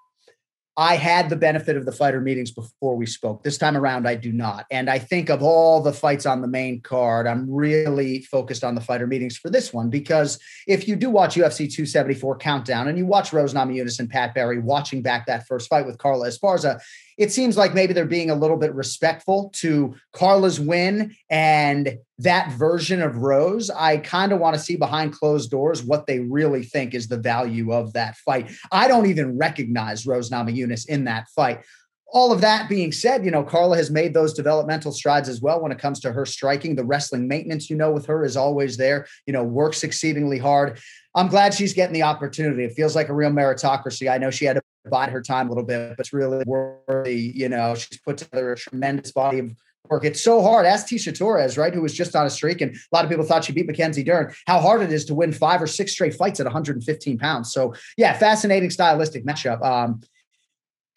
I 0.76 0.96
had 0.96 1.30
the 1.30 1.36
benefit 1.36 1.78
of 1.78 1.86
the 1.86 1.92
fighter 1.92 2.20
meetings 2.20 2.50
before 2.50 2.96
we 2.96 3.06
spoke. 3.06 3.44
This 3.44 3.60
time 3.60 3.78
around, 3.78 4.08
I 4.08 4.16
do 4.16 4.32
not. 4.32 4.66
And 4.72 4.90
I 4.90 4.98
think 4.98 5.30
of 5.30 5.44
all 5.44 5.82
the 5.82 5.94
fights 5.94 6.26
on 6.26 6.42
the 6.42 6.48
main 6.48 6.82
card, 6.82 7.28
I'm 7.28 7.48
really 7.50 8.22
focused 8.22 8.64
on 8.64 8.74
the 8.74 8.82
fighter 8.82 9.06
meetings 9.06 9.38
for 9.38 9.52
this 9.52 9.72
one 9.72 9.92
because 9.92 10.40
if 10.68 10.88
you 10.88 10.96
do 10.96 11.12
watch 11.12 11.36
UFC 11.36 11.72
274 11.72 12.38
Countdown 12.38 12.88
and 12.88 12.98
you 12.98 13.06
watch 13.06 13.32
Rose 13.32 13.54
Namajunas 13.54 14.00
and 14.00 14.10
Pat 14.10 14.34
Barry 14.34 14.60
watching 14.60 15.04
back 15.04 15.28
that 15.28 15.46
first 15.46 15.70
fight 15.70 15.86
with 15.86 16.00
Carla 16.00 16.28
Esparza, 16.28 16.82
it 17.18 17.32
seems 17.32 17.58
like 17.58 17.74
maybe 17.74 17.94
they're 17.94 18.06
being 18.06 18.30
a 18.30 18.36
little 18.36 18.58
bit 18.58 18.74
respectful 18.74 19.52
to 19.56 19.96
Carla's 20.14 20.60
win 20.60 21.16
and 21.30 21.98
that 22.20 22.52
version 22.54 23.02
of 23.02 23.18
Rose. 23.18 23.70
I 23.70 23.98
kind 23.98 24.32
of 24.32 24.40
want 24.40 24.56
to 24.56 24.62
see 24.62 24.76
behind 24.76 25.14
closed 25.14 25.52
doors 25.52 25.84
what 25.84 26.08
they 26.08 26.20
really 26.20 26.64
think 26.64 26.94
is 26.94 27.08
the 27.08 27.18
value 27.18 27.74
of 27.74 27.94
that 27.94 28.18
fight. 28.18 28.52
I 28.72 28.88
don't 28.88 29.08
even 29.08 29.38
recognize 29.38 30.06
Rose 30.06 30.30
Namajunas 30.30 30.88
in 30.88 31.06
that 31.06 31.28
fight. 31.36 31.64
All 32.12 32.32
of 32.32 32.42
that 32.42 32.70
being 32.70 32.92
said, 32.92 33.26
you 33.26 33.32
know, 33.32 33.44
Carla 33.44 33.76
has 33.76 33.90
made 33.90 34.14
those 34.14 34.36
developmental 34.36 34.92
strides 34.92 35.28
as 35.28 35.42
well 35.42 35.60
when 35.60 35.72
it 35.72 35.80
comes 35.80 36.00
to 36.02 36.12
her 36.12 36.28
striking. 36.28 36.76
The 36.76 36.86
wrestling 36.86 37.28
maintenance, 37.28 37.72
you 37.72 37.76
know, 37.76 37.92
with 37.92 38.06
her 38.06 38.24
is 38.24 38.38
always 38.38 38.78
there, 38.78 39.08
you 39.26 39.34
know, 39.34 39.44
works 39.44 39.84
exceedingly 39.84 40.38
hard. 40.38 40.80
I'm 41.16 41.28
glad 41.28 41.54
she's 41.54 41.74
getting 41.74 41.94
the 41.94 42.04
opportunity. 42.04 42.64
It 42.64 42.74
feels 42.74 42.96
like 42.96 43.10
a 43.10 43.14
real 43.14 43.32
meritocracy. 43.32 44.12
I 44.12 44.20
know 44.20 44.30
she 44.30 44.46
had 44.46 44.54
to 44.54 44.63
bide 44.90 45.10
her 45.10 45.22
time 45.22 45.48
a 45.48 45.50
little 45.50 45.64
bit, 45.64 45.90
but 45.90 46.00
it's 46.00 46.14
really 46.14 46.44
worthy. 46.46 47.32
You 47.36 47.50
know, 47.50 47.76
she's 47.76 48.00
put 48.00 48.18
together 48.18 48.52
a 48.52 48.58
tremendous 48.58 49.12
body 49.12 49.40
of 49.40 49.56
work. 49.90 50.06
It's 50.06 50.22
so 50.22 50.42
hard. 50.42 50.66
Ask 50.66 50.88
Tecia 50.88 51.18
Torres, 51.18 51.58
right, 51.58 51.74
who 51.74 51.82
was 51.82 51.94
just 51.94 52.16
on 52.16 52.26
a 52.26 52.30
streak, 52.30 52.62
and 52.62 52.76
a 52.76 52.96
lot 52.96 53.06
of 53.06 53.12
people 53.12 53.26
thought 53.26 53.46
she 53.46 53.54
beat 53.54 53.68
Mackenzie 53.68 54.04
Dern. 54.04 54.34
How 54.48 54.60
hard 54.60 54.82
it 54.82 54.92
is 54.92 55.06
to 55.06 55.16
win 55.16 55.32
five 55.32 55.62
or 55.62 55.68
six 55.68 55.92
straight 55.92 56.14
fights 56.14 56.40
at 56.40 56.46
115 56.46 57.18
pounds. 57.18 57.52
So, 57.52 57.74
yeah, 57.98 58.14
fascinating 58.18 58.70
stylistic 58.70 59.26
matchup. 59.26 59.64
Um, 59.64 60.02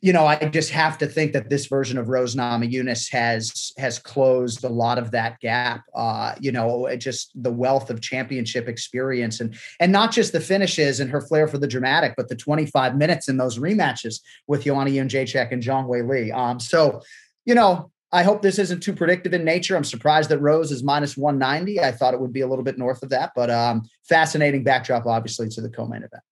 you 0.02 0.12
know, 0.12 0.26
I 0.26 0.36
just 0.36 0.70
have 0.70 0.98
to 0.98 1.06
think 1.06 1.32
that 1.32 1.48
this 1.48 1.66
version 1.66 1.96
of 1.96 2.08
Rose 2.08 2.34
Namajunas 2.34 3.10
has 3.12 3.72
has 3.78 3.98
closed 3.98 4.62
a 4.62 4.68
lot 4.68 4.98
of 4.98 5.10
that 5.12 5.40
gap. 5.40 5.84
Uh, 5.94 6.34
you 6.38 6.52
know, 6.52 6.94
just 6.96 7.30
the 7.34 7.50
wealth 7.50 7.88
of 7.88 8.02
championship 8.02 8.68
experience 8.68 9.40
and 9.40 9.58
and 9.80 9.90
not 9.90 10.12
just 10.12 10.32
the 10.32 10.40
finishes 10.40 11.00
and 11.00 11.10
her 11.10 11.22
flair 11.22 11.48
for 11.48 11.56
the 11.56 11.66
dramatic, 11.66 12.14
but 12.16 12.28
the 12.28 12.36
25 12.36 12.96
minutes 12.96 13.28
in 13.28 13.38
those 13.38 13.58
rematches 13.58 14.20
with 14.46 14.64
Joanna 14.64 14.90
Jędrzejczyk 14.90 15.50
and 15.50 15.62
Zhang 15.62 15.86
Wei 15.86 16.02
Li. 16.02 16.30
Um, 16.30 16.60
so, 16.60 17.00
you 17.46 17.54
know, 17.54 17.90
I 18.12 18.22
hope 18.22 18.42
this 18.42 18.58
isn't 18.58 18.82
too 18.82 18.92
predictive 18.92 19.32
in 19.32 19.44
nature. 19.44 19.76
I'm 19.76 19.84
surprised 19.84 20.28
that 20.28 20.38
Rose 20.38 20.70
is 20.70 20.82
minus 20.82 21.16
190. 21.16 21.80
I 21.80 21.90
thought 21.90 22.14
it 22.14 22.20
would 22.20 22.32
be 22.32 22.42
a 22.42 22.46
little 22.46 22.64
bit 22.64 22.78
north 22.78 23.02
of 23.02 23.08
that, 23.10 23.32
but 23.34 23.50
um, 23.50 23.82
fascinating 24.08 24.62
backdrop, 24.62 25.06
obviously, 25.06 25.48
to 25.48 25.60
the 25.60 25.70
co-main 25.70 26.02
event. 26.02 26.22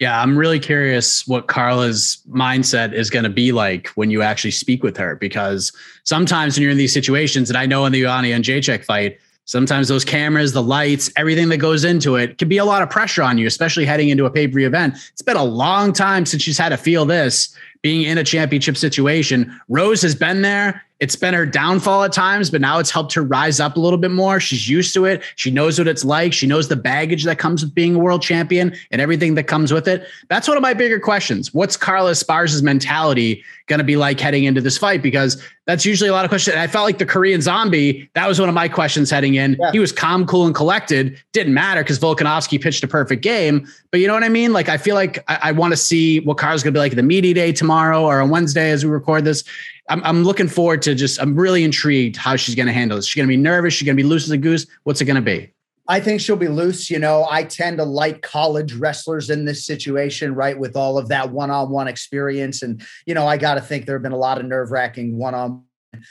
Yeah, 0.00 0.20
I'm 0.20 0.36
really 0.36 0.58
curious 0.58 1.26
what 1.26 1.46
Carla's 1.46 2.18
mindset 2.28 2.92
is 2.92 3.10
going 3.10 3.22
to 3.22 3.30
be 3.30 3.52
like 3.52 3.88
when 3.94 4.10
you 4.10 4.22
actually 4.22 4.50
speak 4.50 4.82
with 4.82 4.96
her, 4.96 5.14
because 5.14 5.72
sometimes 6.02 6.56
when 6.56 6.62
you're 6.62 6.72
in 6.72 6.78
these 6.78 6.92
situations, 6.92 7.48
and 7.48 7.56
I 7.56 7.66
know 7.66 7.86
in 7.86 7.92
the 7.92 8.02
Joanna 8.02 8.28
Jędrzejczyk 8.28 8.84
fight, 8.84 9.18
sometimes 9.44 9.86
those 9.88 10.04
cameras, 10.04 10.52
the 10.52 10.62
lights, 10.62 11.12
everything 11.16 11.48
that 11.50 11.58
goes 11.58 11.84
into 11.84 12.16
it 12.16 12.38
can 12.38 12.48
be 12.48 12.58
a 12.58 12.64
lot 12.64 12.82
of 12.82 12.90
pressure 12.90 13.22
on 13.22 13.38
you, 13.38 13.46
especially 13.46 13.84
heading 13.84 14.08
into 14.08 14.24
a 14.24 14.30
pay-per-view 14.30 14.66
event. 14.66 14.96
It's 15.12 15.22
been 15.22 15.36
a 15.36 15.44
long 15.44 15.92
time 15.92 16.26
since 16.26 16.42
she's 16.42 16.58
had 16.58 16.70
to 16.70 16.76
feel 16.76 17.04
this 17.04 17.54
being 17.82 18.02
in 18.02 18.18
a 18.18 18.24
championship 18.24 18.76
situation. 18.76 19.54
Rose 19.68 20.02
has 20.02 20.14
been 20.14 20.42
there 20.42 20.82
it's 21.00 21.16
been 21.16 21.34
her 21.34 21.44
downfall 21.44 22.04
at 22.04 22.12
times, 22.12 22.50
but 22.50 22.60
now 22.60 22.78
it's 22.78 22.90
helped 22.90 23.12
her 23.14 23.22
rise 23.22 23.58
up 23.58 23.76
a 23.76 23.80
little 23.80 23.98
bit 23.98 24.12
more. 24.12 24.38
She's 24.38 24.68
used 24.68 24.94
to 24.94 25.04
it. 25.04 25.22
She 25.34 25.50
knows 25.50 25.78
what 25.78 25.88
it's 25.88 26.04
like. 26.04 26.32
She 26.32 26.46
knows 26.46 26.68
the 26.68 26.76
baggage 26.76 27.24
that 27.24 27.38
comes 27.38 27.64
with 27.64 27.74
being 27.74 27.96
a 27.96 27.98
world 27.98 28.22
champion 28.22 28.74
and 28.92 29.00
everything 29.00 29.34
that 29.34 29.44
comes 29.44 29.72
with 29.72 29.88
it. 29.88 30.06
That's 30.28 30.46
one 30.46 30.56
of 30.56 30.62
my 30.62 30.72
bigger 30.72 31.00
questions. 31.00 31.52
What's 31.52 31.76
Carla 31.76 32.12
Esparza's 32.12 32.62
mentality 32.62 33.42
going 33.66 33.78
to 33.78 33.84
be 33.84 33.96
like 33.96 34.20
heading 34.20 34.44
into 34.44 34.60
this 34.60 34.78
fight? 34.78 35.02
Because 35.02 35.42
that's 35.66 35.84
usually 35.84 36.10
a 36.10 36.12
lot 36.12 36.24
of 36.24 36.28
questions. 36.28 36.56
I 36.56 36.68
felt 36.68 36.84
like 36.84 36.98
the 36.98 37.06
Korean 37.06 37.40
zombie, 37.40 38.08
that 38.14 38.28
was 38.28 38.38
one 38.38 38.48
of 38.48 38.54
my 38.54 38.68
questions 38.68 39.10
heading 39.10 39.34
in. 39.34 39.56
Yeah. 39.58 39.72
He 39.72 39.80
was 39.80 39.90
calm, 39.90 40.26
cool, 40.26 40.46
and 40.46 40.54
collected. 40.54 41.20
Didn't 41.32 41.54
matter 41.54 41.82
because 41.82 41.98
Volkanovski 41.98 42.60
pitched 42.60 42.84
a 42.84 42.88
perfect 42.88 43.22
game. 43.22 43.66
But 43.90 44.00
you 44.00 44.06
know 44.06 44.14
what 44.14 44.24
I 44.24 44.28
mean? 44.28 44.52
Like, 44.52 44.68
I 44.68 44.76
feel 44.76 44.94
like 44.94 45.24
I, 45.26 45.38
I 45.42 45.52
want 45.52 45.72
to 45.72 45.76
see 45.76 46.20
what 46.20 46.36
Carla's 46.36 46.62
going 46.62 46.72
to 46.72 46.78
be 46.78 46.82
like 46.82 46.92
at 46.92 46.96
the 46.96 47.02
media 47.02 47.34
day 47.34 47.52
tomorrow 47.52 48.04
or 48.04 48.20
on 48.20 48.30
Wednesday 48.30 48.70
as 48.70 48.84
we 48.84 48.90
record 48.90 49.24
this. 49.24 49.42
I'm, 49.88 50.02
I'm 50.04 50.24
looking 50.24 50.48
forward 50.48 50.82
to 50.82 50.94
just, 50.94 51.20
I'm 51.20 51.34
really 51.34 51.62
intrigued 51.62 52.16
how 52.16 52.36
she's 52.36 52.54
going 52.54 52.66
to 52.66 52.72
handle 52.72 52.96
this. 52.96 53.06
She's 53.06 53.16
going 53.16 53.28
to 53.28 53.36
be 53.36 53.40
nervous. 53.40 53.74
She's 53.74 53.86
going 53.86 53.96
to 53.96 54.02
be 54.02 54.08
loose 54.08 54.24
as 54.24 54.30
a 54.30 54.38
goose. 54.38 54.66
What's 54.84 55.00
it 55.00 55.04
going 55.04 55.16
to 55.16 55.22
be? 55.22 55.52
I 55.86 56.00
think 56.00 56.20
she'll 56.20 56.36
be 56.36 56.48
loose. 56.48 56.90
You 56.90 56.98
know, 56.98 57.26
I 57.30 57.44
tend 57.44 57.76
to 57.78 57.84
like 57.84 58.22
college 58.22 58.72
wrestlers 58.72 59.28
in 59.28 59.44
this 59.44 59.66
situation, 59.66 60.34
right? 60.34 60.58
With 60.58 60.76
all 60.76 60.96
of 60.96 61.08
that 61.08 61.30
one 61.30 61.50
on 61.50 61.70
one 61.70 61.88
experience. 61.88 62.62
And, 62.62 62.82
you 63.04 63.14
know, 63.14 63.26
I 63.26 63.36
got 63.36 63.54
to 63.54 63.60
think 63.60 63.84
there 63.84 63.94
have 63.94 64.02
been 64.02 64.12
a 64.12 64.16
lot 64.16 64.38
of 64.38 64.46
nerve 64.46 64.70
wracking 64.70 65.18
one 65.18 65.34
on 65.34 65.64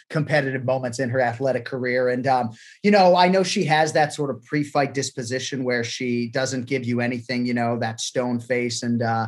competitive 0.09 0.63
moments 0.63 0.99
in 0.99 1.09
her 1.09 1.19
athletic 1.19 1.65
career. 1.65 2.09
And, 2.09 2.25
um, 2.27 2.51
you 2.83 2.91
know, 2.91 3.15
I 3.15 3.27
know 3.27 3.43
she 3.43 3.65
has 3.65 3.93
that 3.93 4.13
sort 4.13 4.29
of 4.29 4.43
pre 4.43 4.63
fight 4.63 4.93
disposition 4.93 5.63
where 5.63 5.83
she 5.83 6.29
doesn't 6.29 6.67
give 6.67 6.85
you 6.85 7.01
anything, 7.01 7.45
you 7.45 7.53
know, 7.53 7.79
that 7.79 7.99
stone 7.99 8.39
face 8.39 8.83
and, 8.83 9.01
uh, 9.01 9.27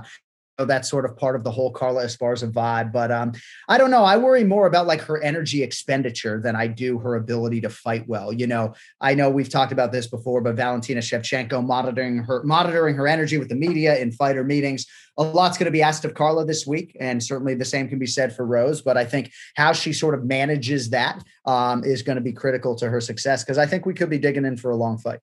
that's 0.57 0.89
sort 0.89 1.03
of 1.03 1.17
part 1.17 1.35
of 1.35 1.43
the 1.43 1.51
whole 1.51 1.71
Carla 1.71 2.05
Esparza 2.05 2.49
vibe. 2.49 2.93
But 2.93 3.11
um, 3.11 3.33
I 3.67 3.77
don't 3.77 3.91
know. 3.91 4.03
I 4.03 4.17
worry 4.17 4.43
more 4.43 4.67
about 4.67 4.87
like 4.87 5.01
her 5.01 5.21
energy 5.21 5.61
expenditure 5.63 6.39
than 6.41 6.55
I 6.55 6.67
do 6.67 6.97
her 6.99 7.15
ability 7.15 7.61
to 7.61 7.69
fight 7.69 8.07
well. 8.07 8.31
You 8.31 8.47
know, 8.47 8.73
I 9.01 9.15
know 9.15 9.29
we've 9.29 9.49
talked 9.49 9.73
about 9.73 9.91
this 9.91 10.07
before, 10.07 10.41
but 10.41 10.55
Valentina 10.55 11.01
Shevchenko 11.01 11.65
monitoring 11.65 12.19
her 12.19 12.43
monitoring 12.43 12.95
her 12.95 13.07
energy 13.07 13.37
with 13.37 13.49
the 13.49 13.55
media 13.55 13.97
in 13.97 14.11
fighter 14.11 14.43
meetings. 14.43 14.85
A 15.17 15.23
lot's 15.23 15.57
going 15.57 15.65
to 15.65 15.71
be 15.71 15.81
asked 15.81 16.03
of 16.03 16.13
Carla 16.13 16.45
this 16.45 16.67
week, 16.67 16.95
and 16.99 17.23
certainly 17.23 17.55
the 17.55 17.65
same 17.65 17.87
can 17.87 17.99
be 17.99 18.07
said 18.07 18.35
for 18.35 18.45
Rose. 18.45 18.81
But 18.81 18.97
I 18.97 19.05
think 19.05 19.31
how 19.55 19.73
she 19.73 19.93
sort 19.93 20.13
of 20.13 20.25
manages 20.25 20.89
that 20.89 21.23
um, 21.45 21.83
is 21.83 22.01
going 22.01 22.17
to 22.17 22.21
be 22.21 22.33
critical 22.33 22.75
to 22.75 22.89
her 22.89 23.01
success 23.01 23.43
because 23.43 23.57
I 23.57 23.65
think 23.65 23.85
we 23.85 23.93
could 23.93 24.09
be 24.09 24.17
digging 24.17 24.45
in 24.45 24.57
for 24.57 24.71
a 24.71 24.75
long 24.75 24.97
fight. 24.97 25.19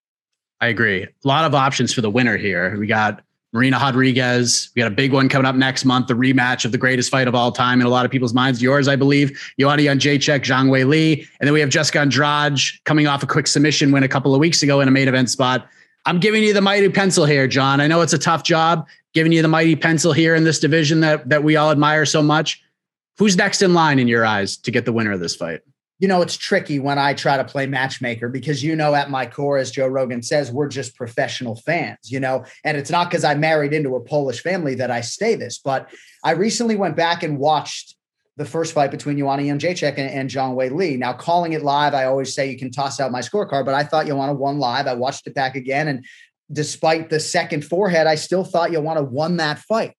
I 0.61 0.69
agree. 0.69 1.03
A 1.03 1.09
lot 1.25 1.45
of 1.45 1.55
options 1.55 1.93
for 1.93 2.03
the 2.03 2.11
winner 2.11 2.37
here. 2.37 2.79
We 2.79 2.87
got 2.87 3.23
Marina 3.53 3.79
Rodriguez. 3.79 4.71
We 4.75 4.81
got 4.81 4.91
a 4.91 4.95
big 4.95 5.13
one 5.13 5.29
coming 5.29 5.47
up 5.47 5.55
next 5.55 5.85
month, 5.85 6.07
the 6.07 6.15
rematch 6.15 6.65
of 6.65 6.73
the 6.73 6.79
greatest 6.79 7.11
fight 7.11 7.29
of 7.29 7.35
all 7.35 7.53
time 7.53 7.81
in 7.81 7.87
a 7.87 7.91
lot 7.91 8.05
of 8.05 8.11
people's 8.11 8.33
minds. 8.33 8.63
Yours, 8.63 8.89
I 8.89 8.97
believe. 8.97 9.39
Joanna 9.61 9.83
Jędrzejczyk, 9.83 10.43
Zhang 10.43 10.71
Wei 10.71 10.85
Li. 10.85 11.21
And 11.39 11.47
then 11.47 11.53
we 11.53 11.61
have 11.61 11.69
Jessica 11.69 12.01
Andrade 12.01 12.61
coming 12.85 13.07
off 13.07 13.23
a 13.23 13.27
quick 13.27 13.47
submission 13.47 13.93
win 13.93 14.03
a 14.03 14.09
couple 14.09 14.35
of 14.35 14.41
weeks 14.41 14.63
ago 14.63 14.81
in 14.81 14.89
a 14.89 14.91
main 14.91 15.07
event 15.07 15.29
spot. 15.29 15.69
I'm 16.07 16.19
giving 16.19 16.43
you 16.43 16.53
the 16.53 16.63
mighty 16.63 16.89
pencil 16.89 17.27
here, 17.27 17.47
Jon. 17.47 17.81
I 17.81 17.87
know 17.87 18.01
it's 18.01 18.15
a 18.15 18.19
tough 18.19 18.43
job 18.43 18.87
giving 19.13 19.33
you 19.33 19.43
the 19.43 19.49
mighty 19.49 19.77
pencil 19.77 20.13
here 20.13 20.35
in 20.35 20.45
this 20.45 20.59
division 20.59 21.01
that, 21.01 21.29
that 21.29 21.45
we 21.45 21.57
all 21.57 21.71
admire 21.71 22.07
so 22.07 22.23
much. 22.23 22.63
Who's 23.19 23.37
next 23.37 23.61
in 23.63 23.75
line 23.75 23.99
in 23.99 24.09
your 24.09 24.25
eyes 24.25 24.57
to 24.59 24.71
get 24.71 24.85
the 24.87 24.93
winner 24.93 25.13
of 25.13 25.21
this 25.21 25.37
fight? 25.37 25.61
You 26.03 26.09
know, 26.09 26.21
it's 26.21 26.37
tricky 26.37 26.81
when 26.81 26.99
I 26.99 27.15
try 27.15 27.37
to 27.37 27.45
play 27.45 27.69
matchmaker 27.69 28.29
because, 28.29 28.61
you 28.61 28.75
know, 28.75 28.93
at 28.93 29.09
my 29.09 29.25
core, 29.25 29.57
as 29.57 29.71
Joe 29.71 29.87
Rogan 29.87 30.21
says, 30.21 30.51
we're 30.51 30.67
just 30.67 30.97
professional 30.97 31.55
fans, 31.55 32.11
you 32.11 32.19
know, 32.19 32.45
and 32.65 32.77
it's 32.77 32.91
not 32.91 33.09
because 33.09 33.23
I 33.23 33.37
married 33.37 33.73
into 33.73 33.95
a 33.95 34.01
Polish 34.01 34.43
family 34.43 34.75
that 34.75 34.91
I 34.91 35.01
stay 35.01 35.37
this. 35.37 35.59
But 35.59 35.89
I 36.25 36.33
recently 36.33 36.75
went 36.75 36.97
back 36.97 37.23
and 37.23 37.39
watched 37.39 37.95
the 38.37 38.45
first 38.45 38.75
fight 38.75 38.91
between 38.91 39.17
Joanna 39.17 39.45
Jędrzejczyk 39.45 39.97
and, 39.97 40.11
and 40.11 40.29
Zhang 40.29 40.57
Wei 40.57 40.71
Li. 40.71 40.97
Now, 40.97 41.13
calling 41.13 41.53
it 41.53 41.63
live, 41.63 41.95
I 41.95 42.07
always 42.07 42.35
say 42.35 42.51
you 42.51 42.59
can 42.59 42.73
toss 42.73 42.99
out 42.99 43.13
my 43.13 43.21
scorecard, 43.21 43.65
but 43.65 43.75
I 43.75 43.85
thought 43.85 44.07
Joanna 44.07 44.35
won 44.35 44.59
live. 44.59 44.89
I 44.89 44.95
watched 44.95 45.29
it 45.29 45.37
back 45.37 45.55
again. 45.55 45.87
And 45.87 46.05
despite 46.51 47.11
the 47.11 47.21
second 47.21 47.65
forehead, 47.65 48.09
I 48.09 48.17
still 48.17 48.43
thought 48.43 48.73
Joanna 48.73 49.05
won 49.05 49.37
that 49.37 49.61
fight. 49.61 49.95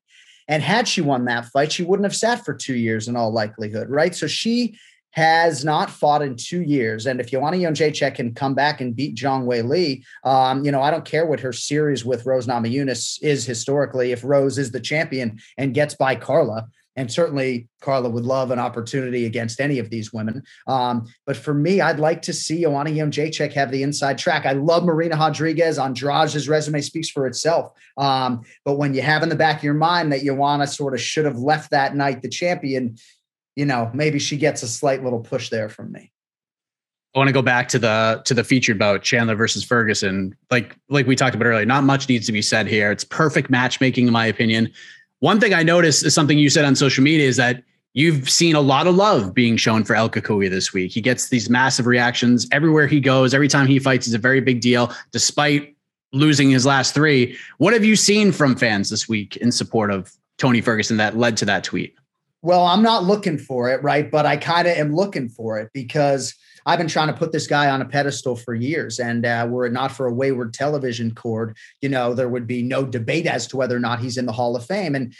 And 0.50 0.62
had 0.62 0.86
she 0.86 1.00
won 1.00 1.24
that 1.25 1.45
fight, 1.45 1.72
she 1.72 1.83
wouldn't 1.83 2.03
have 2.03 2.15
sat 2.15 2.43
for 2.43 2.53
two 2.53 2.75
years 2.75 3.07
in 3.07 3.15
all 3.15 3.31
likelihood, 3.31 3.89
right? 3.89 4.13
So 4.13 4.27
she 4.27 4.77
has 5.13 5.63
not 5.63 5.89
fought 5.89 6.24
in 6.24 6.36
two 6.36 6.62
years. 6.62 7.05
And 7.05 7.20
if 7.20 7.29
Joanna 7.29 7.58
Jędrzejczyk 7.58 8.15
can 8.15 8.34
come 8.34 8.55
back 8.55 8.82
and 8.82 8.96
beat 8.96 9.15
Zhang 9.15 9.46
Wei 9.46 9.62
Li, 9.62 10.03
um, 10.24 10.65
you 10.65 10.72
know, 10.72 10.82
I 10.82 10.89
don't 10.91 11.05
care 11.05 11.25
what 11.25 11.39
her 11.39 11.53
series 11.53 12.03
with 12.03 12.25
Rose 12.25 12.48
Namajunas 12.48 13.22
is 13.22 13.46
historically. 13.46 14.12
If 14.12 14.24
Rose 14.24 14.58
is 14.58 14.72
the 14.72 14.79
champion 14.79 15.39
and 15.58 15.74
gets 15.74 15.93
by 15.93 16.15
Carla, 16.15 16.67
and 16.96 17.12
certainly 17.12 17.67
Carla 17.82 18.10
would 18.10 18.24
love 18.24 18.51
an 18.51 18.60
opportunity 18.60 19.25
against 19.25 19.60
any 19.60 19.79
of 19.79 19.89
these 19.89 20.13
women. 20.13 20.43
Um, 20.67 21.08
but 21.25 21.36
for 21.36 21.53
me, 21.53 21.82
I'd 21.82 22.00
like 22.00 22.22
to 22.24 22.34
see 22.34 22.62
Joanna 22.62 22.91
Jędrzejczyk 22.91 23.53
have 23.53 23.72
the 23.72 23.84
inside 23.84 24.17
track. 24.17 24.46
I 24.46 24.53
love 24.53 24.84
Marina 24.84 25.15
Rodriguez. 25.15 25.79
Andrade's 25.79 26.48
resume 26.48 26.82
speaks 26.82 27.10
for 27.10 27.25
itself. 27.25 27.72
Um, 27.98 28.41
but 28.63 28.77
when 28.77 28.93
you 28.93 29.01
have 29.01 29.24
in 29.24 29.29
the 29.29 29.36
back 29.36 29.58
of 29.58 29.63
your 29.63 29.74
mind 29.74 30.12
that 30.12 30.24
Joanna 30.24 30.67
sort 30.67 30.93
of 30.93 31.01
should 31.01 31.25
have 31.25 31.38
left 31.38 31.72
that 31.72 31.96
night 31.96 32.22
the 32.22 32.29
champion, 32.29 32.96
you 33.55 33.65
know, 33.65 33.91
maybe 33.93 34.19
she 34.19 34.38
gets 34.38 34.63
a 34.63 34.67
slight 34.67 35.03
little 35.03 35.19
push 35.19 35.50
there 35.50 35.69
from 35.69 35.91
me. 35.91 36.12
I 37.15 37.19
want 37.19 37.27
to 37.27 37.33
go 37.33 37.43
back 37.43 37.67
to 37.69 37.79
the 37.79 38.22
to 38.25 38.33
the 38.33 38.43
feature 38.43 38.72
about 38.72 39.03
Chandler 39.03 39.36
versus 39.36 39.63
Ferguson. 39.63 40.36
Like 40.50 40.75
like 40.89 41.05
we 41.05 41.15
talked 41.15 41.36
about 41.36 41.45
earlier, 41.45 41.65
not 41.65 41.83
much 41.83 42.10
needs 42.10 42.25
to 42.25 42.31
be 42.31 42.41
said 42.41 42.67
here. 42.67 42.91
It's 42.91 43.03
perfect 43.03 43.50
matchmaking, 43.51 44.07
in 44.07 44.13
my 44.13 44.25
opinion. 44.25 44.72
One 45.19 45.39
thing 45.39 45.53
I 45.53 45.63
noticed 45.63 46.03
is 46.03 46.13
something 46.13 46.38
you 46.38 46.50
said 46.50 46.65
on 46.65 46.75
social 46.75 47.03
media 47.03 47.27
is 47.27 47.38
that 47.38 47.63
you've 47.93 48.29
seen 48.29 48.55
a 48.55 48.62
lot 48.62 48.88
of 48.88 48.95
love 48.95 49.33
being 49.33 49.57
shown 49.57 49.83
for 49.83 49.95
El 49.95 50.10
Cucuy 50.10 50.50
this 50.50 50.74
week. 50.74 50.91
He 50.91 51.01
gets 51.01 51.29
these 51.29 51.50
massive 51.50 51.86
reactions 51.86 52.48
everywhere 52.51 52.88
he 52.88 53.00
goes. 53.00 53.33
Every 53.33 53.48
time 53.48 53.67
he 53.67 53.77
fights 53.77 54.07
is 54.07 54.15
a 54.15 54.19
very 54.19 54.41
big 54.41 54.60
deal, 54.60 54.91
despite 55.12 55.75
losing 56.13 56.50
his 56.50 56.65
last 56.65 56.95
three. 56.95 57.38
What 57.60 57.74
have 57.74 57.86
you 57.86 57.95
seen 57.95 58.31
from 58.31 58.55
fans 58.55 58.89
this 58.89 59.07
week 59.07 59.38
in 59.38 59.51
support 59.51 59.91
of 59.91 60.12
Tony 60.39 60.62
Ferguson 60.62 60.98
that 60.98 61.15
led 61.15 61.38
to 61.38 61.45
that 61.45 61.63
tweet? 61.63 61.95
Well, 62.43 62.65
I'm 62.65 62.83
not 62.83 63.05
looking 63.05 63.38
for 63.38 63.69
it, 63.69 63.81
right? 63.83 64.12
But 64.12 64.25
I 64.25 64.35
kind 64.35 64.67
of 64.67 64.75
am 64.75 64.93
looking 64.93 65.29
for 65.29 65.59
it 65.59 65.71
because 65.73 66.35
I've 66.65 66.77
been 66.77 66.89
trying 66.89 67.07
to 67.07 67.13
put 67.13 67.31
this 67.31 67.47
guy 67.47 67.69
on 67.69 67.81
a 67.81 67.85
pedestal 67.85 68.35
for 68.35 68.53
years. 68.53 69.00
And 69.00 69.25
uh, 69.25 69.47
were 69.50 69.65
it 69.65 69.71
not 69.71 69.93
for 69.93 70.07
a 70.07 70.13
wayward 70.13 70.53
television 70.53 71.15
cord, 71.15 71.55
you 71.81 71.88
know, 71.88 72.13
there 72.13 72.27
would 72.27 72.45
be 72.45 72.62
no 72.62 72.85
debate 72.85 73.27
as 73.27 73.47
to 73.47 73.57
whether 73.57 73.75
or 73.75 73.79
not 73.79 74.01
he's 74.01 74.17
in 74.17 74.25
the 74.25 74.33
Hall 74.33 74.57
of 74.57 74.65
Fame. 74.65 74.93
And, 74.93 75.15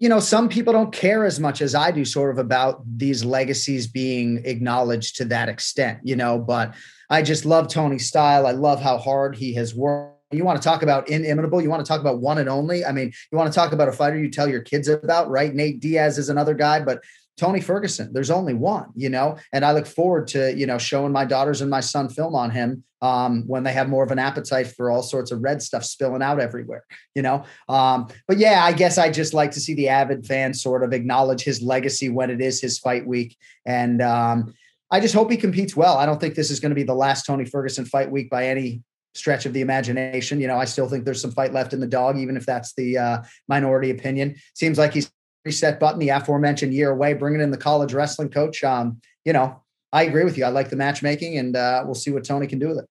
you 0.00 0.08
know, 0.08 0.18
some 0.18 0.48
people 0.48 0.72
don't 0.72 0.92
care 0.92 1.24
as 1.24 1.38
much 1.38 1.62
as 1.62 1.76
I 1.76 1.92
do, 1.92 2.04
sort 2.04 2.32
of 2.32 2.38
about 2.38 2.82
these 2.84 3.24
legacies 3.24 3.86
being 3.86 4.42
acknowledged 4.44 5.14
to 5.16 5.24
that 5.26 5.48
extent, 5.48 6.00
you 6.02 6.16
know, 6.16 6.40
but 6.40 6.74
I 7.08 7.22
just 7.22 7.44
love 7.44 7.68
Tony's 7.68 8.08
style. 8.08 8.48
I 8.48 8.50
love 8.50 8.82
how 8.82 8.98
hard 8.98 9.36
he 9.36 9.54
has 9.54 9.76
worked 9.76 10.13
you 10.36 10.44
want 10.44 10.60
to 10.60 10.66
talk 10.66 10.82
about 10.82 11.08
inimitable, 11.08 11.62
you 11.62 11.70
want 11.70 11.84
to 11.84 11.88
talk 11.88 12.00
about 12.00 12.20
one 12.20 12.38
and 12.38 12.48
only. 12.48 12.84
I 12.84 12.92
mean, 12.92 13.12
you 13.30 13.38
want 13.38 13.52
to 13.52 13.54
talk 13.54 13.72
about 13.72 13.88
a 13.88 13.92
fighter 13.92 14.18
you 14.18 14.30
tell 14.30 14.48
your 14.48 14.62
kids 14.62 14.88
about, 14.88 15.30
right? 15.30 15.54
Nate 15.54 15.80
Diaz 15.80 16.18
is 16.18 16.28
another 16.28 16.54
guy, 16.54 16.80
but 16.80 17.02
Tony 17.36 17.60
Ferguson, 17.60 18.12
there's 18.12 18.30
only 18.30 18.54
one, 18.54 18.90
you 18.94 19.08
know, 19.08 19.36
and 19.52 19.64
I 19.64 19.72
look 19.72 19.86
forward 19.86 20.28
to, 20.28 20.54
you 20.54 20.66
know, 20.66 20.78
showing 20.78 21.10
my 21.10 21.24
daughters 21.24 21.62
and 21.62 21.70
my 21.70 21.80
son 21.80 22.08
film 22.08 22.34
on 22.36 22.50
him 22.50 22.84
um, 23.02 23.42
when 23.48 23.64
they 23.64 23.72
have 23.72 23.88
more 23.88 24.04
of 24.04 24.12
an 24.12 24.20
appetite 24.20 24.68
for 24.68 24.90
all 24.90 25.02
sorts 25.02 25.32
of 25.32 25.42
red 25.42 25.60
stuff 25.60 25.84
spilling 25.84 26.22
out 26.22 26.38
everywhere, 26.38 26.84
you 27.14 27.22
know. 27.22 27.44
Um, 27.68 28.08
but 28.28 28.38
yeah, 28.38 28.64
I 28.64 28.72
guess 28.72 28.98
I 28.98 29.10
just 29.10 29.34
like 29.34 29.50
to 29.52 29.60
see 29.60 29.74
the 29.74 29.88
avid 29.88 30.26
fans 30.26 30.62
sort 30.62 30.84
of 30.84 30.92
acknowledge 30.92 31.42
his 31.42 31.60
legacy 31.60 32.08
when 32.08 32.30
it 32.30 32.40
is 32.40 32.60
his 32.60 32.78
fight 32.78 33.04
week. 33.04 33.36
And 33.66 34.00
um, 34.00 34.54
I 34.90 35.00
just 35.00 35.14
hope 35.14 35.30
he 35.30 35.36
competes 35.36 35.76
well. 35.76 35.98
I 35.98 36.06
don't 36.06 36.20
think 36.20 36.36
this 36.36 36.52
is 36.52 36.60
going 36.60 36.70
to 36.70 36.76
be 36.76 36.84
the 36.84 36.94
last 36.94 37.26
Tony 37.26 37.44
Ferguson 37.44 37.84
fight 37.84 38.10
week 38.10 38.30
by 38.30 38.46
any 38.46 38.82
stretch 39.14 39.46
of 39.46 39.52
the 39.52 39.60
imagination. 39.60 40.40
You 40.40 40.46
know, 40.46 40.58
I 40.58 40.64
still 40.64 40.88
think 40.88 41.04
there's 41.04 41.20
some 41.20 41.32
fight 41.32 41.52
left 41.52 41.72
in 41.72 41.80
the 41.80 41.86
dog, 41.86 42.18
even 42.18 42.36
if 42.36 42.46
that's 42.46 42.74
the 42.74 42.98
uh, 42.98 43.22
minority 43.48 43.90
opinion. 43.90 44.36
Seems 44.54 44.78
like 44.78 44.92
he's 44.92 45.10
reset 45.44 45.78
button, 45.78 45.98
the 45.98 46.08
aforementioned 46.08 46.72
year 46.74 46.90
away, 46.90 47.14
bringing 47.14 47.40
in 47.40 47.50
the 47.50 47.56
college 47.56 47.92
wrestling 47.92 48.30
coach. 48.30 48.64
Um, 48.64 49.00
you 49.24 49.32
know, 49.32 49.62
I 49.92 50.04
agree 50.04 50.24
with 50.24 50.36
you. 50.36 50.44
I 50.44 50.48
like 50.48 50.70
the 50.70 50.76
matchmaking, 50.76 51.38
and 51.38 51.56
uh, 51.56 51.82
we'll 51.84 51.94
see 51.94 52.10
what 52.10 52.24
Tony 52.24 52.46
can 52.46 52.58
do 52.58 52.68
with 52.68 52.78
it. 52.78 52.86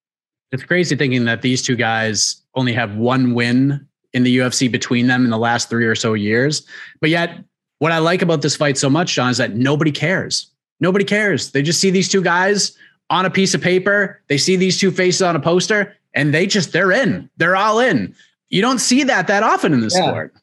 It's 0.52 0.62
crazy 0.62 0.94
thinking 0.96 1.24
that 1.24 1.42
these 1.42 1.62
two 1.62 1.76
guys 1.76 2.42
only 2.54 2.72
have 2.72 2.96
one 2.96 3.34
win 3.34 3.86
in 4.12 4.22
the 4.22 4.38
UFC 4.38 4.70
between 4.70 5.08
them 5.08 5.24
in 5.24 5.30
the 5.30 5.38
last 5.38 5.68
three 5.68 5.86
or 5.86 5.96
so 5.96 6.14
years. 6.14 6.64
But 7.00 7.10
yet, 7.10 7.42
what 7.80 7.92
I 7.92 7.98
like 7.98 8.22
about 8.22 8.40
this 8.40 8.56
fight 8.56 8.78
so 8.78 8.88
much, 8.88 9.14
Jon, 9.14 9.30
is 9.30 9.38
that 9.38 9.54
nobody 9.54 9.90
cares. 9.90 10.50
Nobody 10.80 11.04
cares. 11.04 11.50
They 11.50 11.62
just 11.62 11.80
see 11.80 11.90
these 11.90 12.08
two 12.08 12.22
guys 12.22 12.76
on 13.10 13.26
a 13.26 13.30
piece 13.30 13.54
of 13.54 13.60
paper. 13.60 14.22
They 14.28 14.38
see 14.38 14.56
these 14.56 14.78
two 14.78 14.90
faces 14.90 15.22
on 15.22 15.36
a 15.36 15.40
poster, 15.40 15.94
and 16.14 16.32
they 16.32 16.46
just 16.46 16.72
they're 16.72 16.92
in. 16.92 17.28
They're 17.36 17.56
all 17.56 17.80
in. 17.80 18.14
You 18.48 18.62
don't 18.62 18.78
see 18.78 19.02
that 19.04 19.26
that 19.26 19.42
often 19.42 19.72
in 19.72 19.80
this 19.80 19.96
yeah. 19.96 20.08
sport. 20.08 20.34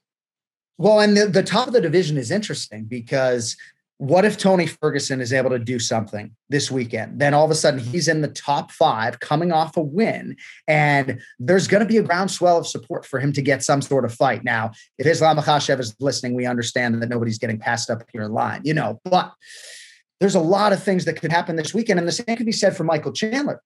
Well, 0.78 1.00
and 1.00 1.16
the, 1.16 1.28
the 1.28 1.44
top 1.44 1.68
of 1.68 1.74
the 1.74 1.82
division 1.82 2.18
is 2.18 2.32
interesting 2.32 2.86
because 2.86 3.56
what 3.98 4.26
if 4.26 4.36
Tony 4.36 4.66
Ferguson 4.66 5.22
is 5.22 5.32
able 5.32 5.52
to 5.52 5.60
do 5.60 5.78
something 5.78 6.36
this 6.50 6.72
weekend? 6.72 7.20
Then 7.20 7.36
all 7.36 7.46
of 7.46 7.52
a 7.52 7.56
sudden 7.56 7.80
he's 7.80 8.08
in 8.08 8.22
the 8.22 8.28
top 8.30 8.72
five 8.72 9.20
coming 9.20 9.52
off 9.52 9.78
a 9.78 9.82
win, 9.82 10.36
and 10.68 11.22
there's 11.38 11.68
going 11.68 11.82
to 11.82 11.88
be 11.88 11.98
a 11.98 12.04
groundswell 12.04 12.58
of 12.58 12.66
support 12.66 13.06
for 13.06 13.20
him 13.20 13.32
to 13.34 13.44
get 13.44 13.64
some 13.64 13.82
sort 13.82 14.04
of 14.04 14.14
fight. 14.14 14.44
Now, 14.44 14.72
if 14.98 15.06
Islam 15.06 15.38
Makhachev 15.38 15.80
is 15.80 15.96
listening, 16.00 16.34
we 16.34 16.48
understand 16.48 17.00
that 17.00 17.10
nobody's 17.10 17.38
getting 17.38 17.60
passed 17.60 17.92
up 17.92 18.02
here 18.12 18.24
in 18.24 18.32
line, 18.32 18.62
you 18.64 18.74
know, 18.74 19.00
but 19.06 19.32
there's 20.20 20.36
a 20.36 20.40
lot 20.40 20.74
of 20.74 20.82
things 20.82 21.06
that 21.06 21.22
could 21.22 21.32
happen 21.32 21.56
this 21.56 21.74
weekend. 21.74 22.00
And 22.00 22.08
the 22.08 22.12
same 22.12 22.36
could 22.36 22.46
be 22.46 22.52
said 22.52 22.76
for 22.76 22.84
Michael 22.84 23.12
Chandler 23.12 23.62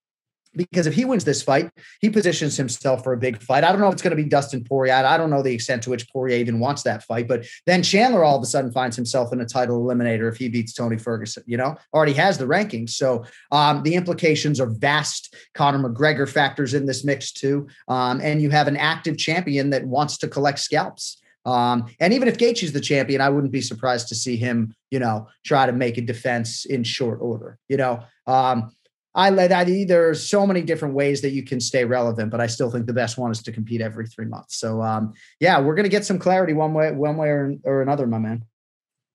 because 0.56 0.88
if 0.88 0.94
he 0.94 1.06
wins 1.06 1.24
this 1.24 1.42
fight, 1.42 1.70
he 2.02 2.10
positions 2.10 2.58
himself 2.58 3.04
for 3.04 3.14
a 3.14 3.18
big 3.18 3.42
fight. 3.42 3.64
I 3.64 3.72
don't 3.72 3.82
know 3.82 3.88
if 3.88 3.94
it's 3.94 4.02
going 4.02 4.16
to 4.16 4.22
be 4.22 4.30
Dustin 4.30 4.64
Poirier. 4.64 4.94
I 4.94 5.18
don't 5.18 5.30
know 5.30 5.42
the 5.42 5.54
extent 5.54 5.84
to 5.84 5.90
which 5.90 6.10
Poirier 6.10 6.38
even 6.38 6.60
wants 6.60 6.84
that 6.84 7.04
fight, 7.04 7.28
but 7.28 7.46
then 7.66 7.84
Chandler 7.84 8.24
all 8.24 8.38
of 8.38 8.44
a 8.44 8.46
sudden 8.46 8.72
finds 8.72 8.96
himself 8.96 9.34
in 9.34 9.42
a 9.42 9.46
title 9.46 9.84
eliminator 9.84 10.32
if 10.32 10.38
he 10.38 10.50
beats 10.50 10.74
Tony 10.74 10.98
Ferguson. 10.98 11.44
You 11.46 11.58
know, 11.58 11.76
already 11.94 12.14
has 12.14 12.38
the 12.38 12.46
rankings, 12.46 12.92
so 12.92 13.26
um, 13.52 13.84
the 13.84 13.96
implications 13.96 14.60
are 14.60 14.70
vast. 14.70 15.36
Conor 15.54 15.90
McGregor 15.90 16.28
factors 16.28 16.74
in 16.74 16.86
this 16.86 17.04
mix 17.04 17.32
too, 17.32 17.68
um, 17.88 18.22
and 18.22 18.42
you 18.42 18.50
have 18.50 18.68
an 18.68 18.78
active 18.78 19.18
champion 19.18 19.70
that 19.72 19.86
wants 19.86 20.18
to 20.20 20.28
collect 20.28 20.60
scalps. 20.60 21.22
Um, 21.46 21.86
and 22.00 22.14
even 22.14 22.28
if 22.28 22.38
Gaethje's 22.38 22.72
the 22.72 22.82
champion, 22.82 23.22
I 23.22 23.30
wouldn't 23.30 23.54
be 23.54 23.62
surprised 23.62 24.08
to 24.10 24.16
see 24.16 24.36
him, 24.36 24.74
you 24.90 25.00
know, 25.00 25.28
try 25.46 25.66
to 25.66 25.72
make 25.72 25.98
a 25.98 26.02
defense 26.02 26.66
in 26.66 26.84
short 26.84 27.20
order. 27.22 27.60
You 27.70 27.78
know, 27.78 28.04
um, 28.26 28.72
I 29.16 29.30
let 29.30 29.52
I 29.54 29.86
there's 29.88 30.28
so 30.28 30.46
many 30.46 30.62
different 30.62 30.94
ways 30.94 31.22
that 31.22 31.32
you 31.32 31.44
can 31.44 31.62
stay 31.62 31.86
relevant, 31.86 32.32
but 32.32 32.42
I 32.42 32.48
still 32.48 32.70
think 32.70 32.86
the 32.86 32.94
best 32.94 33.18
one 33.18 33.32
is 33.32 33.42
to 33.44 33.52
compete 33.52 33.80
every 33.82 34.08
three 34.08 34.26
months. 34.26 34.58
So 34.58 34.82
um, 34.82 35.14
yeah, 35.40 35.60
we're 35.60 35.76
gonna 35.76 35.90
get 35.90 36.06
some 36.06 36.20
clarity 36.20 36.54
one 36.54 36.74
way, 36.74 36.92
one 36.92 37.16
way 37.16 37.30
or, 37.30 37.56
or 37.64 37.82
another, 37.82 38.06
my 38.06 38.20
man. 38.20 38.44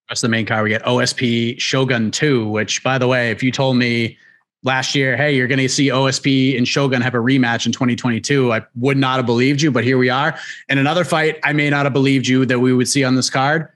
That's 0.09 0.23
the 0.23 0.29
main 0.29 0.47
card. 0.47 0.65
We 0.65 0.71
get 0.71 0.83
OSP 0.83 1.61
Shogun 1.61 2.11
2, 2.11 2.49
which 2.49 2.83
by 2.83 2.99
the 2.99 3.07
way, 3.07 3.31
if 3.31 3.45
you 3.45 3.53
told 3.53 3.77
me 3.77 4.19
last 4.65 4.95
year, 4.95 5.17
hey, 5.17 5.35
you're 5.37 5.47
to 5.47 5.69
see 5.69 5.89
OSP 5.89 6.57
and 6.57 6.67
Shogun 6.67 7.01
have 7.01 7.15
a 7.15 7.19
rematch 7.19 7.65
in 7.67 7.73
2022, 7.73 8.53
I 8.53 8.63
would 8.75 8.97
not 8.97 9.19
have 9.19 9.27
believed 9.27 9.63
you, 9.63 9.71
but 9.71 9.85
here 9.85 9.99
we 9.99 10.11
are. 10.11 10.37
And 10.69 10.81
another 10.81 11.05
fight 11.05 11.39
I 11.45 11.53
may 11.53 11.71
not 11.71 11.87
have 11.87 11.93
believed 11.93 12.27
you 12.27 12.45
that 12.47 12.59
we 12.59 12.73
would 12.73 12.89
see 12.89 13.05
on 13.05 13.15
this 13.15 13.31
card 13.31 13.69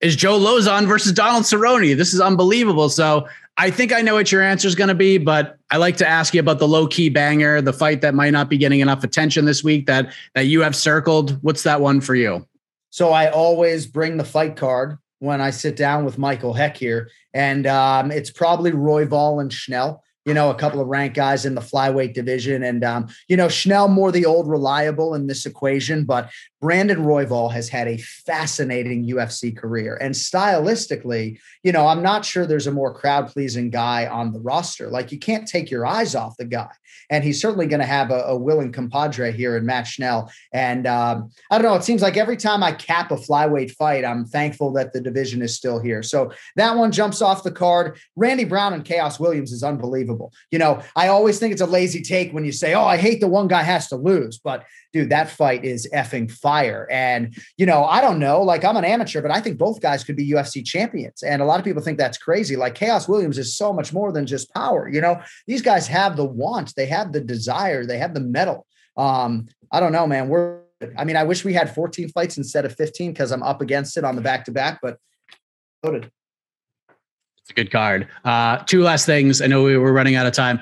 is 0.00 0.16
Joe 0.16 0.38
Lauzon 0.38 0.86
versus 0.86 1.12
Donald 1.12 1.44
Cerrone. 1.44 1.96
This 1.96 2.14
is 2.14 2.20
unbelievable. 2.20 2.88
So 2.88 3.26
I 3.60 3.70
think 3.70 3.92
I 3.92 4.00
know 4.00 4.14
what 4.14 4.32
your 4.32 4.40
answer 4.40 4.66
is 4.66 4.74
going 4.74 4.88
to 4.88 4.94
be, 4.94 5.18
but 5.18 5.58
I 5.70 5.76
like 5.76 5.98
to 5.98 6.08
ask 6.08 6.32
you 6.32 6.40
about 6.40 6.60
the 6.60 6.66
low 6.66 6.86
key 6.86 7.10
banger, 7.10 7.60
the 7.60 7.74
fight 7.74 8.00
that 8.00 8.14
might 8.14 8.30
not 8.30 8.48
be 8.48 8.56
getting 8.56 8.80
enough 8.80 9.04
attention 9.04 9.44
this 9.44 9.62
week 9.62 9.84
that 9.84 10.14
that 10.34 10.46
you 10.46 10.62
have 10.62 10.74
circled. 10.74 11.38
What's 11.42 11.62
that 11.64 11.82
one 11.82 12.00
for 12.00 12.14
you? 12.14 12.48
So 12.88 13.10
I 13.10 13.28
always 13.30 13.86
bring 13.86 14.16
the 14.16 14.24
fight 14.24 14.56
card 14.56 14.96
when 15.18 15.42
I 15.42 15.50
sit 15.50 15.76
down 15.76 16.06
with 16.06 16.16
Michael 16.16 16.54
Heck 16.54 16.74
here, 16.74 17.10
and 17.34 17.66
um, 17.66 18.10
it's 18.10 18.30
probably 18.30 18.72
Royval 18.72 19.42
and 19.42 19.52
Schnell 19.52 20.02
you 20.26 20.34
know, 20.34 20.50
a 20.50 20.54
couple 20.54 20.80
of 20.80 20.86
ranked 20.86 21.16
guys 21.16 21.46
in 21.46 21.54
the 21.54 21.60
flyweight 21.60 22.12
division. 22.12 22.62
And, 22.62 22.84
um, 22.84 23.08
you 23.28 23.36
know, 23.36 23.48
Schnell 23.48 23.88
more 23.88 24.12
the 24.12 24.26
old 24.26 24.48
reliable 24.48 25.14
in 25.14 25.26
this 25.26 25.46
equation, 25.46 26.04
but 26.04 26.30
Brandon 26.60 26.98
Royval 26.98 27.50
has 27.52 27.68
had 27.68 27.88
a 27.88 27.96
fascinating 27.96 29.06
UFC 29.06 29.56
career. 29.56 29.96
And 29.96 30.14
stylistically, 30.14 31.38
you 31.62 31.72
know, 31.72 31.86
I'm 31.86 32.02
not 32.02 32.24
sure 32.24 32.46
there's 32.46 32.66
a 32.66 32.72
more 32.72 32.92
crowd 32.92 33.28
pleasing 33.28 33.70
guy 33.70 34.06
on 34.06 34.32
the 34.32 34.40
roster. 34.40 34.88
Like 34.88 35.10
you 35.10 35.18
can't 35.18 35.48
take 35.48 35.70
your 35.70 35.86
eyes 35.86 36.14
off 36.14 36.36
the 36.36 36.44
guy. 36.44 36.68
And 37.08 37.24
he's 37.24 37.40
certainly 37.40 37.66
going 37.66 37.80
to 37.80 37.86
have 37.86 38.10
a, 38.10 38.22
a, 38.24 38.36
willing 38.36 38.72
compadre 38.72 39.32
here 39.32 39.56
in 39.56 39.66
Matt 39.66 39.86
Schnell. 39.86 40.30
And 40.52 40.86
um, 40.86 41.30
I 41.50 41.58
don't 41.58 41.70
know, 41.70 41.76
it 41.76 41.84
seems 41.84 42.02
like 42.02 42.16
every 42.16 42.36
time 42.36 42.62
I 42.62 42.72
cap 42.72 43.10
a 43.10 43.16
flyweight 43.16 43.72
fight, 43.72 44.04
I'm 44.04 44.24
thankful 44.24 44.72
that 44.74 44.92
the 44.92 45.00
division 45.00 45.42
is 45.42 45.56
still 45.56 45.80
here. 45.80 46.02
So 46.02 46.32
that 46.56 46.76
one 46.76 46.92
jumps 46.92 47.20
off 47.20 47.42
the 47.42 47.50
card. 47.50 47.98
Randy 48.16 48.44
Brown 48.44 48.74
and 48.74 48.84
Khaos 48.84 49.18
Williams 49.18 49.52
is 49.52 49.62
unbelievable. 49.62 50.32
You 50.50 50.58
know, 50.58 50.82
I 50.94 51.08
always 51.08 51.38
think 51.38 51.52
it's 51.52 51.60
a 51.60 51.66
lazy 51.66 52.02
take 52.02 52.32
when 52.32 52.44
you 52.44 52.52
say, 52.52 52.74
oh, 52.74 52.84
I 52.84 52.96
hate 52.96 53.20
the 53.20 53.28
one 53.28 53.48
guy 53.48 53.62
has 53.62 53.88
to 53.88 53.96
lose. 53.96 54.38
But 54.38 54.64
dude, 54.92 55.10
that 55.10 55.30
fight 55.30 55.64
is 55.64 55.88
effing 55.94 56.30
fire. 56.50 56.88
And, 56.90 57.36
you 57.58 57.64
know, 57.64 57.84
I 57.84 58.00
don't 58.00 58.18
know, 58.18 58.42
like 58.42 58.64
I'm 58.64 58.76
an 58.76 58.84
amateur, 58.84 59.22
but 59.22 59.30
I 59.30 59.40
think 59.40 59.56
both 59.56 59.80
guys 59.80 60.02
could 60.02 60.16
be 60.16 60.28
UFC 60.28 60.66
champions. 60.66 61.22
And 61.22 61.40
a 61.40 61.44
lot 61.44 61.60
of 61.60 61.64
people 61.64 61.80
think 61.80 61.96
that's 61.96 62.18
crazy. 62.18 62.56
Like 62.56 62.74
Khaos 62.74 63.08
Williams 63.08 63.38
is 63.38 63.56
so 63.56 63.72
much 63.72 63.92
more 63.92 64.10
than 64.10 64.26
just 64.26 64.52
power. 64.52 64.88
You 64.88 65.00
know, 65.00 65.20
these 65.46 65.62
guys 65.62 65.86
have 65.86 66.16
the 66.16 66.24
want, 66.24 66.74
they 66.74 66.86
have 66.86 67.12
the 67.12 67.20
desire, 67.20 67.86
they 67.86 67.98
have 67.98 68.14
the 68.14 68.20
metal. 68.20 68.66
Um, 68.96 69.46
I 69.70 69.78
don't 69.78 69.92
know, 69.92 70.08
man. 70.08 70.28
We're, 70.28 70.62
I 70.98 71.04
mean, 71.04 71.16
I 71.16 71.22
wish 71.22 71.44
we 71.44 71.52
had 71.52 71.72
14 71.72 72.08
fights 72.08 72.36
instead 72.36 72.64
of 72.64 72.74
15 72.74 73.12
because 73.12 73.30
I'm 73.30 73.44
up 73.44 73.60
against 73.60 73.96
it 73.96 74.02
on 74.02 74.16
the 74.16 74.22
back 74.22 74.44
to 74.46 74.50
back, 74.50 74.80
but 74.82 74.98
loaded. 75.84 76.10
It's 77.42 77.50
a 77.50 77.54
good 77.54 77.70
card. 77.70 78.08
Uh, 78.24 78.56
two 78.64 78.82
last 78.82 79.06
things. 79.06 79.40
I 79.40 79.46
know 79.46 79.62
we 79.62 79.76
were 79.76 79.92
running 79.92 80.16
out 80.16 80.26
of 80.26 80.32
time. 80.32 80.58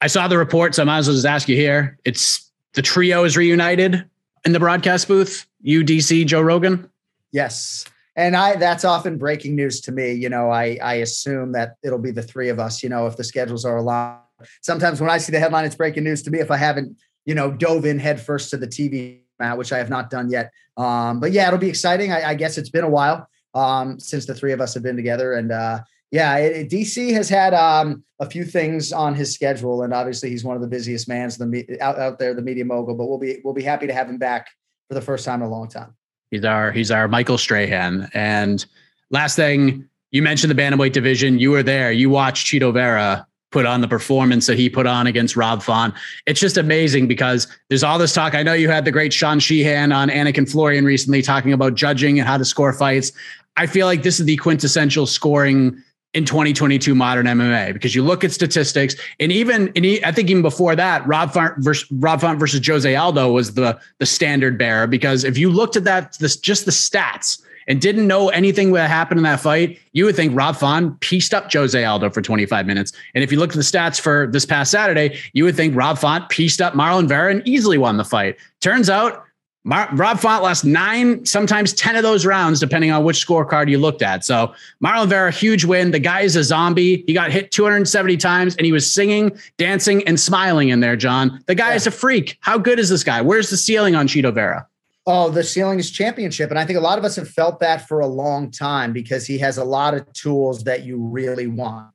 I 0.00 0.08
saw 0.08 0.26
the 0.26 0.38
report, 0.38 0.74
so 0.74 0.82
I 0.82 0.86
might 0.86 0.98
as 0.98 1.06
well 1.06 1.14
just 1.14 1.26
ask 1.26 1.48
you 1.48 1.54
here. 1.54 1.98
It's 2.04 2.50
the 2.74 2.82
trio 2.82 3.22
is 3.22 3.36
reunited 3.36 4.04
in 4.44 4.52
the 4.52 4.60
broadcast 4.60 5.08
booth. 5.08 5.46
UDC, 5.64 6.26
Joe 6.26 6.40
Rogan. 6.40 6.90
Yes. 7.32 7.84
And 8.16 8.34
I 8.34 8.56
that's 8.56 8.84
often 8.84 9.16
breaking 9.16 9.54
news 9.54 9.80
to 9.82 9.92
me. 9.92 10.12
You 10.12 10.28
know, 10.28 10.50
I 10.50 10.78
I 10.82 10.94
assume 10.94 11.52
that 11.52 11.76
it'll 11.84 11.98
be 11.98 12.10
the 12.10 12.22
three 12.22 12.48
of 12.48 12.58
us, 12.58 12.82
you 12.82 12.88
know, 12.88 13.06
if 13.06 13.16
the 13.16 13.24
schedules 13.24 13.64
are 13.64 13.76
aligned. 13.76 14.20
Sometimes 14.60 15.00
when 15.00 15.10
I 15.10 15.18
see 15.18 15.32
the 15.32 15.38
headline, 15.38 15.64
it's 15.64 15.76
breaking 15.76 16.04
news 16.04 16.22
to 16.22 16.30
me 16.30 16.40
if 16.40 16.50
I 16.50 16.56
haven't, 16.56 16.96
you 17.24 17.34
know, 17.34 17.50
dove 17.50 17.84
in 17.84 17.98
headfirst 17.98 18.50
to 18.50 18.56
the 18.56 18.66
TV 18.66 19.20
which 19.54 19.72
I 19.72 19.78
have 19.78 19.90
not 19.90 20.10
done 20.10 20.30
yet. 20.30 20.52
Um, 20.76 21.20
but 21.20 21.32
yeah, 21.32 21.46
it'll 21.46 21.58
be 21.58 21.68
exciting. 21.68 22.12
I, 22.12 22.30
I 22.30 22.34
guess 22.34 22.58
it's 22.58 22.70
been 22.70 22.84
a 22.84 22.90
while 22.90 23.28
um, 23.54 23.98
since 23.98 24.26
the 24.26 24.34
three 24.34 24.52
of 24.52 24.60
us 24.60 24.74
have 24.74 24.82
been 24.82 24.96
together. 24.96 25.34
And 25.34 25.52
uh, 25.52 25.80
yeah, 26.10 26.36
it, 26.38 26.56
it, 26.56 26.70
DC 26.70 27.12
has 27.12 27.28
had 27.28 27.52
um, 27.52 28.02
a 28.18 28.28
few 28.28 28.44
things 28.44 28.92
on 28.92 29.14
his 29.14 29.34
schedule, 29.34 29.82
and 29.82 29.92
obviously 29.92 30.30
he's 30.30 30.44
one 30.44 30.56
of 30.56 30.62
the 30.62 30.68
busiest 30.68 31.08
mans 31.08 31.36
the 31.36 31.78
out, 31.80 31.98
out 31.98 32.18
there, 32.18 32.34
the 32.34 32.42
media 32.42 32.64
mogul. 32.64 32.94
But 32.94 33.06
we'll 33.06 33.18
be 33.18 33.40
we'll 33.44 33.54
be 33.54 33.62
happy 33.62 33.86
to 33.86 33.92
have 33.92 34.08
him 34.08 34.18
back 34.18 34.48
for 34.88 34.94
the 34.94 35.02
first 35.02 35.24
time 35.24 35.42
in 35.42 35.48
a 35.48 35.50
long 35.50 35.68
time. 35.68 35.94
He's 36.30 36.44
our 36.44 36.72
he's 36.72 36.90
our 36.90 37.08
Michael 37.08 37.38
Strahan. 37.38 38.08
And 38.14 38.64
last 39.10 39.36
thing, 39.36 39.88
you 40.10 40.22
mentioned 40.22 40.50
the 40.50 40.60
bantamweight 40.60 40.92
division. 40.92 41.38
You 41.38 41.50
were 41.50 41.62
there. 41.62 41.92
You 41.92 42.08
watched 42.08 42.46
Chito 42.46 42.72
Vera 42.72 43.26
put 43.50 43.64
on 43.64 43.80
the 43.80 43.88
performance 43.88 44.46
that 44.46 44.58
he 44.58 44.68
put 44.68 44.86
on 44.86 45.06
against 45.06 45.36
Rob 45.36 45.62
Font. 45.62 45.94
It's 46.26 46.40
just 46.40 46.58
amazing 46.58 47.08
because 47.08 47.46
there's 47.68 47.82
all 47.82 47.98
this 47.98 48.12
talk. 48.12 48.34
I 48.34 48.42
know 48.42 48.52
you 48.52 48.68
had 48.68 48.84
the 48.84 48.92
great 48.92 49.12
Sean 49.12 49.40
Sheehan 49.40 49.90
on 49.90 50.10
Anik 50.10 50.36
and 50.36 50.48
Florian 50.48 50.84
recently 50.84 51.22
talking 51.22 51.54
about 51.54 51.74
judging 51.74 52.18
and 52.18 52.28
how 52.28 52.36
to 52.36 52.44
score 52.44 52.74
fights. 52.74 53.12
I 53.56 53.66
feel 53.66 53.86
like 53.86 54.02
this 54.02 54.20
is 54.20 54.26
the 54.26 54.36
quintessential 54.36 55.06
scoring 55.06 55.82
in 56.18 56.24
2022 56.24 56.94
modern 56.96 57.26
MMA 57.26 57.72
because 57.72 57.94
you 57.94 58.02
look 58.02 58.24
at 58.24 58.32
statistics 58.32 58.96
and 59.20 59.30
even 59.30 59.72
and 59.76 59.84
he, 59.84 60.04
I 60.04 60.10
think 60.10 60.28
even 60.28 60.42
before 60.42 60.74
that 60.74 61.06
Rob 61.06 61.32
Font 61.32 61.54
versus 61.58 61.90
Rob 61.92 62.20
Font 62.20 62.40
versus 62.40 62.66
Jose 62.66 62.94
Aldo 62.94 63.32
was 63.32 63.54
the 63.54 63.78
the 63.98 64.06
standard 64.06 64.58
bearer 64.58 64.88
because 64.88 65.22
if 65.22 65.38
you 65.38 65.48
looked 65.48 65.76
at 65.76 65.84
that 65.84 66.18
this 66.18 66.36
just 66.36 66.64
the 66.64 66.72
stats 66.72 67.40
and 67.68 67.80
didn't 67.80 68.06
know 68.06 68.30
anything 68.30 68.72
that 68.72 68.88
happened 68.90 69.18
in 69.18 69.24
that 69.24 69.40
fight, 69.40 69.78
you 69.92 70.06
would 70.06 70.16
think 70.16 70.34
Rob 70.34 70.56
Font 70.56 70.98
pieced 71.00 71.32
up 71.32 71.52
Jose 71.52 71.84
Aldo 71.84 72.10
for 72.10 72.22
25 72.22 72.66
minutes. 72.66 72.92
And 73.14 73.22
if 73.22 73.30
you 73.30 73.38
look 73.38 73.50
at 73.50 73.56
the 73.56 73.62
stats 73.62 74.00
for 74.00 74.26
this 74.26 74.46
past 74.46 74.70
Saturday, 74.70 75.18
you 75.34 75.44
would 75.44 75.54
think 75.54 75.76
Rob 75.76 75.98
Font 75.98 76.30
pieced 76.30 76.62
up 76.62 76.72
Marlon 76.72 77.06
Vera 77.06 77.30
and 77.30 77.46
easily 77.46 77.76
won 77.76 77.98
the 77.98 78.06
fight. 78.06 78.36
Turns 78.60 78.88
out 78.88 79.22
Mar- 79.64 79.88
Rob 79.92 80.18
Font 80.18 80.42
lost 80.42 80.64
nine, 80.64 81.24
sometimes 81.26 81.72
10 81.74 81.96
of 81.96 82.02
those 82.02 82.24
rounds, 82.24 82.60
depending 82.60 82.90
on 82.90 83.04
which 83.04 83.24
scorecard 83.24 83.68
you 83.68 83.78
looked 83.78 84.02
at. 84.02 84.24
So 84.24 84.54
Marlon 84.82 85.08
Vera, 85.08 85.30
huge 85.30 85.64
win. 85.64 85.90
The 85.90 85.98
guy 85.98 86.22
is 86.22 86.36
a 86.36 86.44
zombie. 86.44 87.04
He 87.06 87.12
got 87.12 87.30
hit 87.30 87.50
270 87.50 88.16
times 88.16 88.56
and 88.56 88.64
he 88.64 88.72
was 88.72 88.90
singing, 88.90 89.36
dancing, 89.58 90.06
and 90.06 90.18
smiling 90.18 90.70
in 90.70 90.80
there, 90.80 90.96
Jon. 90.96 91.42
The 91.46 91.54
guy 91.54 91.70
yeah. 91.70 91.76
is 91.76 91.86
a 91.86 91.90
freak. 91.90 92.38
How 92.40 92.56
good 92.56 92.78
is 92.78 92.88
this 92.88 93.04
guy? 93.04 93.20
Where's 93.20 93.50
the 93.50 93.56
ceiling 93.56 93.94
on 93.94 94.08
Chito 94.08 94.32
Vera? 94.32 94.66
Oh, 95.06 95.30
the 95.30 95.42
ceiling 95.42 95.78
is 95.78 95.90
championship. 95.90 96.50
And 96.50 96.58
I 96.58 96.64
think 96.64 96.78
a 96.78 96.82
lot 96.82 96.98
of 96.98 97.04
us 97.04 97.16
have 97.16 97.28
felt 97.28 97.60
that 97.60 97.88
for 97.88 98.00
a 98.00 98.06
long 98.06 98.50
time 98.50 98.92
because 98.92 99.26
he 99.26 99.38
has 99.38 99.58
a 99.58 99.64
lot 99.64 99.94
of 99.94 100.10
tools 100.12 100.64
that 100.64 100.84
you 100.84 100.98
really 100.98 101.46
want 101.46 101.88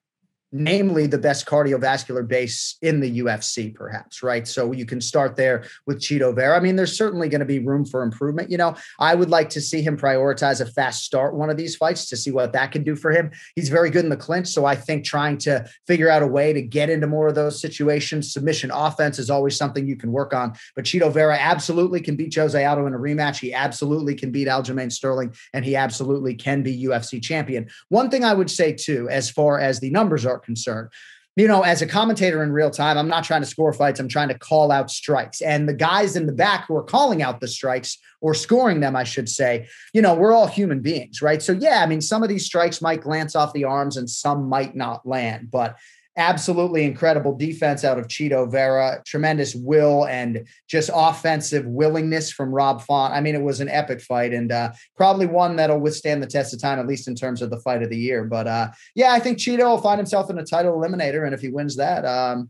namely 0.54 1.08
the 1.08 1.18
best 1.18 1.48
cardiovascular 1.48 2.26
base 2.26 2.78
in 2.84 3.00
the 3.00 3.20
UFC, 3.20 3.74
perhaps, 3.74 4.22
right? 4.22 4.48
So 4.48 4.72
you 4.72 4.86
can 4.86 5.02
start 5.02 5.36
there 5.36 5.66
with 5.88 6.00
Chito 6.00 6.34
Vera. 6.34 6.56
I 6.56 6.60
mean, 6.60 6.76
there's 6.76 6.96
certainly 6.96 7.28
going 7.28 7.39
to 7.39 7.46
be 7.46 7.58
room 7.60 7.84
for 7.84 8.04
improvement. 8.04 8.52
You 8.52 8.58
know, 8.58 8.76
I 9.00 9.16
would 9.16 9.32
like 9.32 9.50
to 9.50 9.62
see 9.62 9.82
him 9.82 9.98
prioritize 9.98 10.62
a 10.62 10.66
fast 10.66 11.04
start 11.04 11.34
one 11.34 11.50
of 11.50 11.58
these 11.58 11.76
fights 11.76 12.08
to 12.10 12.16
see 12.16 12.30
what 12.30 12.54
that 12.54 12.72
can 12.72 12.84
do 12.84 12.96
for 12.96 13.12
him. 13.12 13.32
He's 13.56 13.70
very 13.70 13.89
good 13.89 14.04
in 14.04 14.10
the 14.10 14.16
clinch. 14.16 14.48
So 14.48 14.66
I 14.66 14.76
think 14.76 15.04
trying 15.04 15.39
to 15.39 15.66
figure 15.88 16.10
out 16.10 16.22
a 16.22 16.28
way 16.28 16.54
to 16.54 16.62
get 16.62 16.89
into 16.89 17.08
more 17.08 17.28
of 17.28 17.36
those 17.36 17.60
situations, 17.60 18.32
submission 18.32 18.70
offense 18.72 19.18
is 19.18 19.32
always 19.32 19.58
something 19.58 19.88
you 19.88 19.96
can 19.96 20.12
work 20.12 20.36
on. 20.36 20.54
But 20.76 20.86
Chito 20.86 21.12
Vera 21.12 21.38
absolutely 21.39 22.00
can 22.00 22.16
beat 22.16 22.36
Jose 22.36 22.63
Aldo 22.63 22.86
in 22.86 22.94
a 22.94 23.00
rematch. 23.00 23.39
He 23.39 23.54
absolutely 23.54 24.13
can 24.13 24.32
beat 24.32 24.48
Aljamain 24.48 24.92
Sterling, 24.92 25.34
and 25.54 25.66
he 25.66 25.76
absolutely 25.76 26.36
can 26.36 26.62
be 26.62 26.86
UFC 26.86 27.22
champion. 27.22 27.68
One 27.89 28.12
thing 28.12 28.24
I 28.24 28.34
would 28.34 28.52
say 28.52 28.74
too, 28.74 29.10
as 29.10 29.32
far 29.32 29.60
as 29.60 29.80
the 29.80 29.89
numbers 29.89 30.26
are 30.26 30.42
concerned. 30.43 30.89
You 31.36 31.47
know, 31.47 31.63
as 31.63 31.82
a 31.82 31.88
commentator 31.88 32.43
in 32.43 32.51
real 32.51 32.69
time, 32.69 32.95
I'm 32.95 33.08
not 33.08 33.23
trying 33.23 33.41
to 33.41 33.47
score 33.47 33.73
fights. 33.73 33.99
I'm 33.99 34.08
trying 34.08 34.27
to 34.27 34.38
call 34.38 34.71
out 34.71 34.91
strikes. 34.91 35.41
And 35.41 35.67
the 35.67 35.73
guys 35.73 36.15
in 36.15 36.27
the 36.27 36.32
back 36.32 36.67
who 36.67 36.75
are 36.75 36.84
calling 36.84 37.23
out 37.23 37.39
the 37.39 37.47
strikes 37.47 37.97
or 38.21 38.36
scoring 38.36 38.82
them, 38.82 38.95
I 38.95 39.03
should 39.03 39.27
say, 39.27 39.67
you 39.93 40.01
know, 40.03 40.13
we're 40.13 40.34
all 40.34 40.45
human 40.45 40.82
beings, 40.82 41.23
right? 41.23 41.41
So, 41.41 41.53
yeah, 41.53 41.82
I 41.82 41.88
mean, 41.88 42.01
some 42.01 42.21
of 42.21 42.29
these 42.29 42.45
strikes 42.45 42.84
might 42.84 43.01
glance 43.01 43.36
off 43.36 43.53
the 43.53 43.63
arms 43.63 43.97
and 43.97 44.08
some 44.08 44.47
might 44.47 44.75
not 44.75 45.08
land. 45.08 45.49
But 45.49 45.75
absolutely 46.15 46.84
incredible 46.84 47.36
defense 47.36 47.84
out 47.84 47.97
of 47.97 48.08
Chito 48.08 48.49
Vera, 48.49 49.02
tremendous 49.06 49.56
will 49.56 50.06
and 50.06 50.47
just 50.67 50.89
offensive 50.93 51.65
willingness 51.65 52.32
from 52.32 52.54
Rob 52.54 52.82
Font. 52.82 53.13
I 53.13 53.21
mean, 53.21 53.36
it 53.36 53.41
was 53.41 53.60
an 53.60 53.69
epic 53.69 54.02
fight 54.02 54.34
and 54.34 54.52
uh, 54.52 54.71
probably 54.95 55.26
one 55.26 55.56
that'll 55.56 55.80
withstand 55.80 56.21
the 56.21 56.28
test 56.28 56.54
of 56.54 56.62
time, 56.62 56.80
at 56.80 56.88
least 56.88 57.08
in 57.08 57.15
terms 57.15 57.41
of 57.41 57.49
the 57.49 57.60
fight 57.60 57.82
of 57.82 57.89
the 57.89 57.97
year. 57.97 58.26
But 58.26 58.47
uh, 58.47 58.71
yeah, 58.95 59.12
I 59.12 59.19
think 59.19 59.38
Chito 59.38 59.63
will 59.63 59.82
find 59.82 59.97
himself 59.97 60.30
in 60.30 60.38
a 60.38 60.45
title 60.45 60.73
eliminator. 60.73 61.26
And 61.26 61.34
if 61.34 61.41
he 61.41 61.49
wins 61.49 61.76
that, 61.78 62.06
um, 62.06 62.49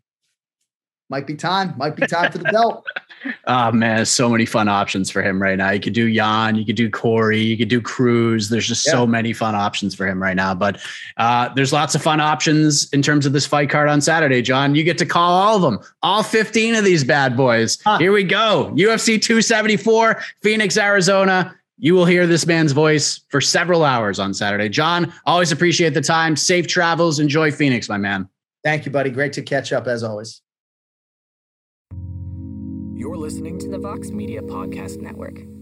might 1.13 1.27
be 1.27 1.35
time, 1.35 1.75
might 1.77 1.95
be 1.95 2.07
time 2.07 2.31
for 2.31 2.39
the 2.39 2.45
belt. 2.45 2.87
oh 3.45 3.71
man, 3.83 4.03
so 4.03 4.27
many 4.27 4.47
fun 4.47 4.67
options 4.67 5.11
for 5.11 5.21
him 5.21 5.39
right 5.39 5.59
now. 5.59 5.69
You 5.69 5.79
could 5.79 5.93
do 5.93 6.07
Yan, 6.07 6.55
you 6.55 6.65
could 6.65 6.75
do 6.75 6.89
Corey, 6.89 7.39
you 7.39 7.55
could 7.55 7.67
do 7.67 7.79
Cruz. 7.79 8.49
There's 8.49 8.67
just 8.67 8.83
yeah. 8.87 8.93
so 8.93 9.05
many 9.05 9.31
fun 9.31 9.53
options 9.53 9.93
for 9.93 10.07
him 10.07 10.19
right 10.19 10.35
now. 10.35 10.55
But 10.55 10.81
uh, 11.17 11.53
there's 11.53 11.71
lots 11.71 11.93
of 11.93 12.01
fun 12.01 12.19
options 12.19 12.91
in 12.93 13.03
terms 13.03 13.27
of 13.27 13.31
this 13.31 13.45
fight 13.45 13.69
card 13.69 13.89
on 13.89 14.01
Saturday, 14.01 14.41
Jon. 14.41 14.73
You 14.73 14.83
get 14.83 14.97
to 14.97 15.05
call 15.05 15.33
all 15.33 15.55
of 15.57 15.61
them, 15.61 15.87
all 16.01 16.23
15 16.23 16.73
of 16.73 16.83
these 16.83 17.03
bad 17.03 17.37
boys. 17.37 17.77
Huh. 17.83 17.99
Here 17.99 18.11
we 18.11 18.23
go. 18.23 18.73
UFC 18.75 19.21
274, 19.21 20.19
Phoenix, 20.41 20.79
Arizona. 20.79 21.55
You 21.77 21.93
will 21.93 22.05
hear 22.05 22.25
this 22.25 22.47
man's 22.47 22.71
voice 22.71 23.19
for 23.29 23.39
several 23.39 23.83
hours 23.85 24.17
on 24.17 24.33
Saturday. 24.33 24.67
Jon, 24.67 25.13
always 25.27 25.51
appreciate 25.51 25.93
the 25.93 26.01
time. 26.01 26.35
Safe 26.35 26.65
travels. 26.65 27.19
Enjoy 27.19 27.51
Phoenix, 27.51 27.87
my 27.87 27.99
man. 27.99 28.27
Thank 28.63 28.87
you, 28.87 28.91
buddy. 28.91 29.11
Great 29.11 29.33
to 29.33 29.43
catch 29.43 29.71
up 29.73 29.85
as 29.85 30.03
always. 30.03 30.42
You're 33.03 33.17
listening 33.17 33.59
to 33.59 33.67
the 33.67 33.77
Vox 33.77 34.11
Media 34.11 34.41
Podcast 34.41 35.01
Network. 35.01 35.52